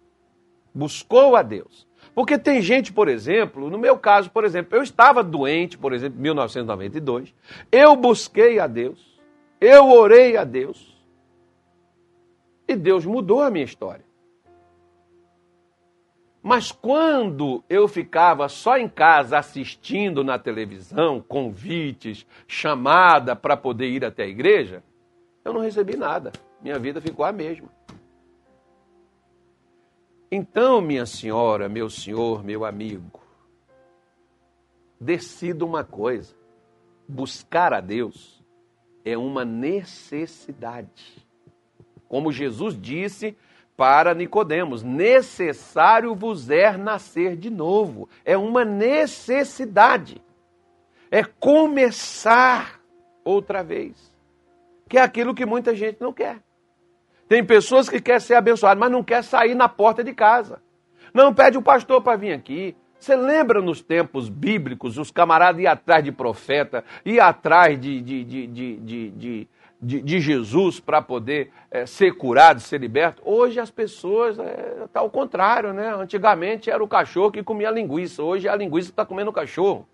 Buscou 0.74 1.36
a 1.36 1.42
Deus. 1.42 1.86
Porque 2.14 2.38
tem 2.38 2.60
gente, 2.60 2.92
por 2.92 3.08
exemplo, 3.08 3.70
no 3.70 3.78
meu 3.78 3.96
caso, 3.96 4.30
por 4.30 4.44
exemplo, 4.44 4.76
eu 4.76 4.82
estava 4.82 5.22
doente, 5.22 5.78
por 5.78 5.92
exemplo, 5.92 6.18
em 6.18 6.22
1992, 6.22 7.34
eu 7.70 7.96
busquei 7.96 8.58
a 8.58 8.66
Deus, 8.66 9.20
eu 9.60 9.90
orei 9.90 10.36
a 10.36 10.44
Deus, 10.44 10.92
e 12.68 12.76
Deus 12.76 13.06
mudou 13.06 13.40
a 13.40 13.50
minha 13.50 13.64
história. 13.64 14.04
Mas 16.42 16.72
quando 16.72 17.62
eu 17.70 17.86
ficava 17.86 18.48
só 18.48 18.76
em 18.76 18.88
casa 18.88 19.38
assistindo 19.38 20.24
na 20.24 20.38
televisão, 20.38 21.20
convites, 21.20 22.26
chamada 22.48 23.36
para 23.36 23.56
poder 23.56 23.88
ir 23.88 24.04
até 24.04 24.24
a 24.24 24.28
igreja, 24.28 24.82
eu 25.44 25.52
não 25.52 25.60
recebi 25.60 25.96
nada. 25.96 26.32
Minha 26.60 26.78
vida 26.80 27.00
ficou 27.00 27.24
a 27.24 27.32
mesma. 27.32 27.68
Então, 30.34 30.80
minha 30.80 31.04
senhora, 31.04 31.68
meu 31.68 31.90
senhor, 31.90 32.42
meu 32.42 32.64
amigo, 32.64 33.20
decida 34.98 35.62
uma 35.62 35.84
coisa: 35.84 36.34
buscar 37.06 37.74
a 37.74 37.82
Deus 37.82 38.42
é 39.04 39.14
uma 39.14 39.44
necessidade. 39.44 41.22
Como 42.08 42.32
Jesus 42.32 42.80
disse 42.80 43.36
para 43.76 44.14
Nicodemos: 44.14 44.82
necessário 44.82 46.14
vos 46.14 46.48
é 46.48 46.78
nascer 46.78 47.36
de 47.36 47.50
novo. 47.50 48.08
É 48.24 48.34
uma 48.34 48.64
necessidade. 48.64 50.22
É 51.10 51.22
começar 51.22 52.80
outra 53.22 53.62
vez. 53.62 54.10
Que 54.88 54.96
é 54.96 55.02
aquilo 55.02 55.34
que 55.34 55.44
muita 55.44 55.76
gente 55.76 56.00
não 56.00 56.10
quer. 56.10 56.40
Tem 57.28 57.44
pessoas 57.44 57.88
que 57.88 58.00
querem 58.00 58.20
ser 58.20 58.34
abençoadas, 58.34 58.78
mas 58.78 58.90
não 58.90 59.02
quer 59.02 59.22
sair 59.24 59.54
na 59.54 59.68
porta 59.68 60.02
de 60.04 60.12
casa. 60.12 60.60
Não 61.12 61.32
pede 61.32 61.58
o 61.58 61.62
pastor 61.62 62.02
para 62.02 62.16
vir 62.16 62.32
aqui. 62.32 62.76
Você 62.98 63.16
lembra 63.16 63.60
nos 63.60 63.82
tempos 63.82 64.28
bíblicos, 64.28 64.96
os 64.96 65.10
camaradas 65.10 65.60
iam 65.60 65.72
atrás 65.72 66.04
de 66.04 66.12
profeta, 66.12 66.84
iam 67.04 67.26
atrás 67.26 67.80
de, 67.80 68.00
de, 68.00 68.24
de, 68.24 69.48
de, 69.82 70.20
Jesus 70.20 70.78
para 70.78 71.02
poder 71.02 71.50
é, 71.68 71.84
ser 71.84 72.12
curado, 72.12 72.60
ser 72.60 72.80
liberto. 72.80 73.20
Hoje 73.24 73.58
as 73.58 73.72
pessoas 73.72 74.38
está 74.38 75.00
é, 75.00 75.02
ao 75.02 75.10
contrário, 75.10 75.72
né? 75.72 75.92
Antigamente 75.92 76.70
era 76.70 76.82
o 76.82 76.86
cachorro 76.86 77.32
que 77.32 77.42
comia 77.42 77.72
linguiça, 77.72 78.22
hoje 78.22 78.48
a 78.48 78.54
linguiça 78.54 78.90
está 78.90 79.04
comendo 79.04 79.30
o 79.30 79.34
cachorro. 79.34 79.88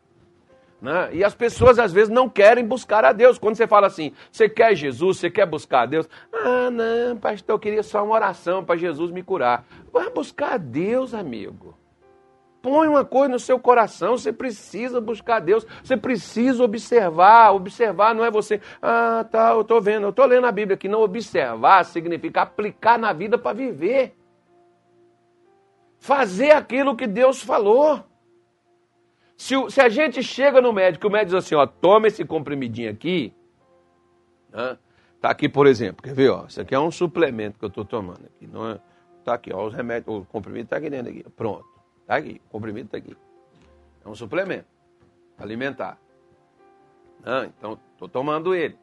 Né? 0.80 1.10
E 1.12 1.24
as 1.24 1.34
pessoas 1.34 1.78
às 1.78 1.92
vezes 1.92 2.08
não 2.08 2.28
querem 2.28 2.64
buscar 2.64 3.04
a 3.04 3.12
Deus. 3.12 3.38
Quando 3.38 3.56
você 3.56 3.66
fala 3.66 3.88
assim, 3.88 4.12
você 4.30 4.48
quer 4.48 4.74
Jesus, 4.74 5.18
você 5.18 5.30
quer 5.30 5.46
buscar 5.46 5.82
a 5.82 5.86
Deus? 5.86 6.08
Ah, 6.32 6.70
não, 6.70 7.16
pastor, 7.16 7.54
eu 7.54 7.58
queria 7.58 7.82
só 7.82 8.04
uma 8.04 8.14
oração 8.14 8.64
para 8.64 8.76
Jesus 8.76 9.10
me 9.10 9.22
curar. 9.22 9.64
Vai 9.92 10.08
buscar 10.10 10.54
a 10.54 10.56
Deus, 10.56 11.14
amigo. 11.14 11.76
Põe 12.60 12.88
uma 12.88 13.04
coisa 13.04 13.28
no 13.28 13.38
seu 13.38 13.58
coração, 13.58 14.16
você 14.18 14.32
precisa 14.32 15.00
buscar 15.00 15.40
Deus, 15.40 15.64
você 15.82 15.96
precisa 15.96 16.62
observar. 16.62 17.54
Observar 17.54 18.14
não 18.14 18.24
é 18.24 18.30
você, 18.30 18.60
ah, 18.82 19.24
tá, 19.30 19.52
eu 19.52 19.62
estou 19.62 19.80
vendo, 19.80 20.04
eu 20.04 20.10
estou 20.10 20.26
lendo 20.26 20.46
a 20.46 20.52
Bíblia 20.52 20.74
aqui. 20.74 20.88
Não, 20.88 21.00
observar 21.00 21.84
significa 21.84 22.42
aplicar 22.42 22.98
na 22.98 23.12
vida 23.12 23.36
para 23.36 23.56
viver. 23.56 24.14
Fazer 25.98 26.52
aquilo 26.52 26.96
que 26.96 27.06
Deus 27.06 27.42
falou. 27.42 28.04
Se, 29.38 29.55
se, 29.70 29.81
a 29.81 29.88
gente 29.88 30.20
chega 30.20 30.61
no 30.61 30.72
médico, 30.72 31.07
o 31.07 31.11
médico 31.11 31.37
diz 31.37 31.46
assim, 31.46 31.55
ó, 31.55 31.64
toma 31.64 32.09
esse 32.09 32.24
comprimidinho 32.24 32.90
aqui. 32.90 33.33
Né? 34.53 34.77
Tá 35.20 35.31
aqui, 35.31 35.48
por 35.48 35.68
exemplo, 35.68 36.03
quer 36.03 36.12
ver, 36.12 36.31
ó, 36.31 36.46
isso 36.46 36.61
aqui 36.61 36.74
é 36.74 36.81
um 36.81 36.90
suplemento 36.90 37.57
que 37.57 37.64
eu 37.64 37.68
estou 37.68 37.85
tomando 37.85 38.27
aqui, 38.27 38.48
não 38.48 38.68
é? 38.68 38.81
Tá 39.24 39.35
aqui, 39.35 39.53
ó, 39.55 39.64
os 39.64 39.72
remédios, 39.72 40.09
o 40.09 40.24
comprimido 40.24 40.64
está 40.64 40.79
aqui 40.79 40.90
dentro 40.90 41.12
aqui, 41.12 41.24
pronto. 41.37 41.64
Está 42.01 42.16
aqui, 42.16 42.40
o 42.48 42.51
comprimido 42.51 42.87
está 42.87 42.98
aqui. 42.98 43.16
É 44.05 44.09
um 44.09 44.14
suplemento 44.14 44.66
alimentar. 45.38 45.98
Ah, 47.24 47.46
então, 47.46 47.79
estou 47.92 48.09
tomando 48.09 48.57
ele. 48.57 48.77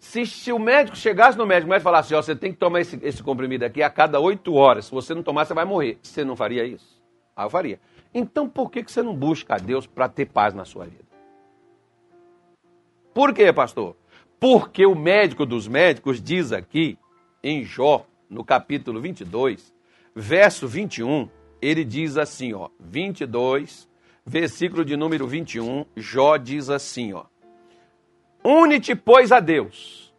Se, 0.00 0.26
se, 0.26 0.50
o 0.50 0.58
médico 0.58 0.96
chegasse 0.96 1.38
no 1.38 1.46
médico, 1.46 1.70
médico 1.70 1.84
falasse, 1.84 2.12
ó, 2.12 2.20
você 2.20 2.34
tem 2.34 2.50
que 2.50 2.58
tomar 2.58 2.80
esse, 2.80 2.98
esse 3.02 3.22
comprimido 3.22 3.64
aqui 3.64 3.84
a 3.84 3.90
cada 3.90 4.18
oito 4.18 4.54
horas. 4.54 4.86
Se 4.86 4.90
você 4.90 5.14
não 5.14 5.22
tomar, 5.22 5.44
você 5.44 5.54
vai 5.54 5.64
morrer. 5.64 5.96
Você 6.02 6.24
não 6.24 6.34
faria 6.34 6.64
isso? 6.64 7.00
Ah, 7.36 7.44
eu 7.44 7.50
faria. 7.50 7.78
Então, 8.12 8.48
por 8.48 8.70
que, 8.70 8.82
que 8.82 8.90
você 8.90 9.02
não 9.02 9.14
busca 9.14 9.54
a 9.54 9.58
Deus 9.58 9.86
para 9.86 10.08
ter 10.08 10.26
paz 10.26 10.52
na 10.52 10.64
sua 10.64 10.84
vida? 10.84 11.04
Por 13.14 13.32
quê, 13.32 13.52
pastor? 13.52 13.96
Porque 14.38 14.86
o 14.86 14.94
médico 14.94 15.44
dos 15.44 15.68
médicos 15.68 16.20
diz 16.22 16.52
aqui, 16.52 16.98
em 17.42 17.64
Jó, 17.64 18.06
no 18.28 18.44
capítulo 18.44 19.00
22, 19.00 19.74
verso 20.14 20.66
21, 20.66 21.28
ele 21.60 21.84
diz 21.84 22.16
assim, 22.16 22.52
ó, 22.54 22.70
22, 22.78 23.88
versículo 24.24 24.84
de 24.84 24.96
número 24.96 25.26
21, 25.26 25.84
Jó 25.96 26.36
diz 26.36 26.70
assim, 26.70 27.12
ó: 27.12 27.24
Une-te, 28.44 28.94
pois, 28.94 29.32
a 29.32 29.40
Deus, 29.40 30.14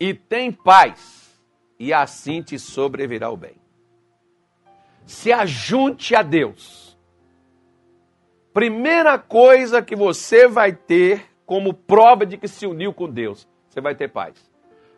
e 0.00 0.14
tem 0.14 0.50
paz, 0.50 1.40
e 1.78 1.92
assim 1.92 2.42
te 2.42 2.58
sobrevirá 2.58 3.30
o 3.30 3.36
bem. 3.36 3.56
Se 5.06 5.30
ajunte 5.30 6.14
a 6.16 6.22
Deus. 6.22 6.83
Primeira 8.54 9.18
coisa 9.18 9.82
que 9.82 9.96
você 9.96 10.46
vai 10.46 10.72
ter 10.72 11.26
como 11.44 11.74
prova 11.74 12.24
de 12.24 12.38
que 12.38 12.46
se 12.46 12.68
uniu 12.68 12.94
com 12.94 13.10
Deus, 13.10 13.48
você 13.68 13.80
vai 13.80 13.96
ter 13.96 14.06
paz. 14.06 14.48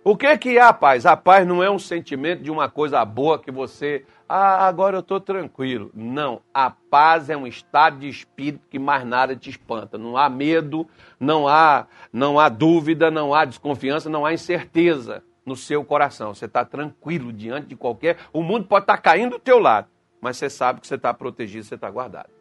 O 0.05 0.15
que, 0.15 0.37
que 0.37 0.59
é 0.59 0.61
a 0.61 0.75
paz? 0.75 1.07
A 1.07 1.17
paz 1.17 1.47
não 1.47 1.65
é 1.65 1.71
um 1.71 1.79
sentimento 1.79 2.43
de 2.43 2.51
uma 2.51 2.69
coisa 2.69 3.03
boa 3.03 3.39
que 3.39 3.51
você 3.51 4.05
ah, 4.29 4.67
agora 4.67 4.97
eu 4.97 5.01
estou 5.01 5.19
tranquilo. 5.19 5.91
Não, 5.95 6.43
a 6.53 6.69
paz 6.69 7.31
é 7.31 7.37
um 7.37 7.47
estado 7.47 8.01
de 8.01 8.11
espírito 8.11 8.69
que 8.69 8.79
mais 8.79 9.07
nada 9.07 9.35
te 9.35 9.49
espanta. 9.49 9.97
Não 9.97 10.19
há 10.19 10.29
medo, 10.29 10.87
não 11.19 11.49
há, 11.49 11.87
não 12.13 12.39
há 12.39 12.51
dúvida, 12.51 13.11
não 13.11 13.33
há 13.33 13.47
desconfiança, 13.47 14.11
não 14.11 14.27
há 14.27 14.35
incerteza 14.35 15.25
no 15.47 15.57
seu 15.57 15.83
coração. 15.83 16.35
Você 16.35 16.45
está 16.45 16.63
tranquilo 16.63 17.33
diante 17.33 17.69
de 17.69 17.75
qualquer. 17.75 18.19
O 18.35 18.43
mundo 18.43 18.67
pode 18.67 18.83
estar 18.83 18.97
tá 18.97 19.03
caindo 19.03 19.31
do 19.31 19.39
teu 19.39 19.59
lado, 19.59 19.89
mas 20.21 20.37
você 20.37 20.51
sabe 20.51 20.83
que 20.83 20.87
você 20.87 20.97
está 20.97 21.15
protegido, 21.15 21.65
você 21.65 21.75
está 21.75 21.91
guardado. 21.91 22.36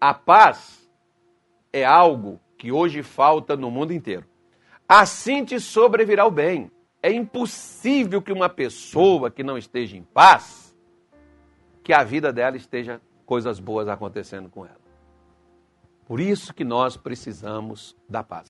A 0.00 0.12
paz 0.12 0.88
é 1.72 1.84
algo 1.84 2.40
que 2.58 2.70
hoje 2.70 3.02
falta 3.02 3.56
no 3.56 3.70
mundo 3.70 3.92
inteiro. 3.92 4.24
Assim 4.88 5.44
te 5.44 5.58
sobrevirá 5.58 6.26
o 6.26 6.30
bem. 6.30 6.70
É 7.02 7.12
impossível 7.12 8.20
que 8.20 8.32
uma 8.32 8.48
pessoa 8.48 9.30
que 9.30 9.42
não 9.42 9.56
esteja 9.56 9.96
em 9.96 10.02
paz 10.02 10.66
que 11.82 11.92
a 11.92 12.02
vida 12.02 12.32
dela 12.32 12.56
esteja 12.56 13.00
coisas 13.24 13.60
boas 13.60 13.86
acontecendo 13.86 14.48
com 14.48 14.66
ela. 14.66 14.80
Por 16.04 16.18
isso 16.18 16.52
que 16.52 16.64
nós 16.64 16.96
precisamos 16.96 17.96
da 18.08 18.24
paz. 18.24 18.44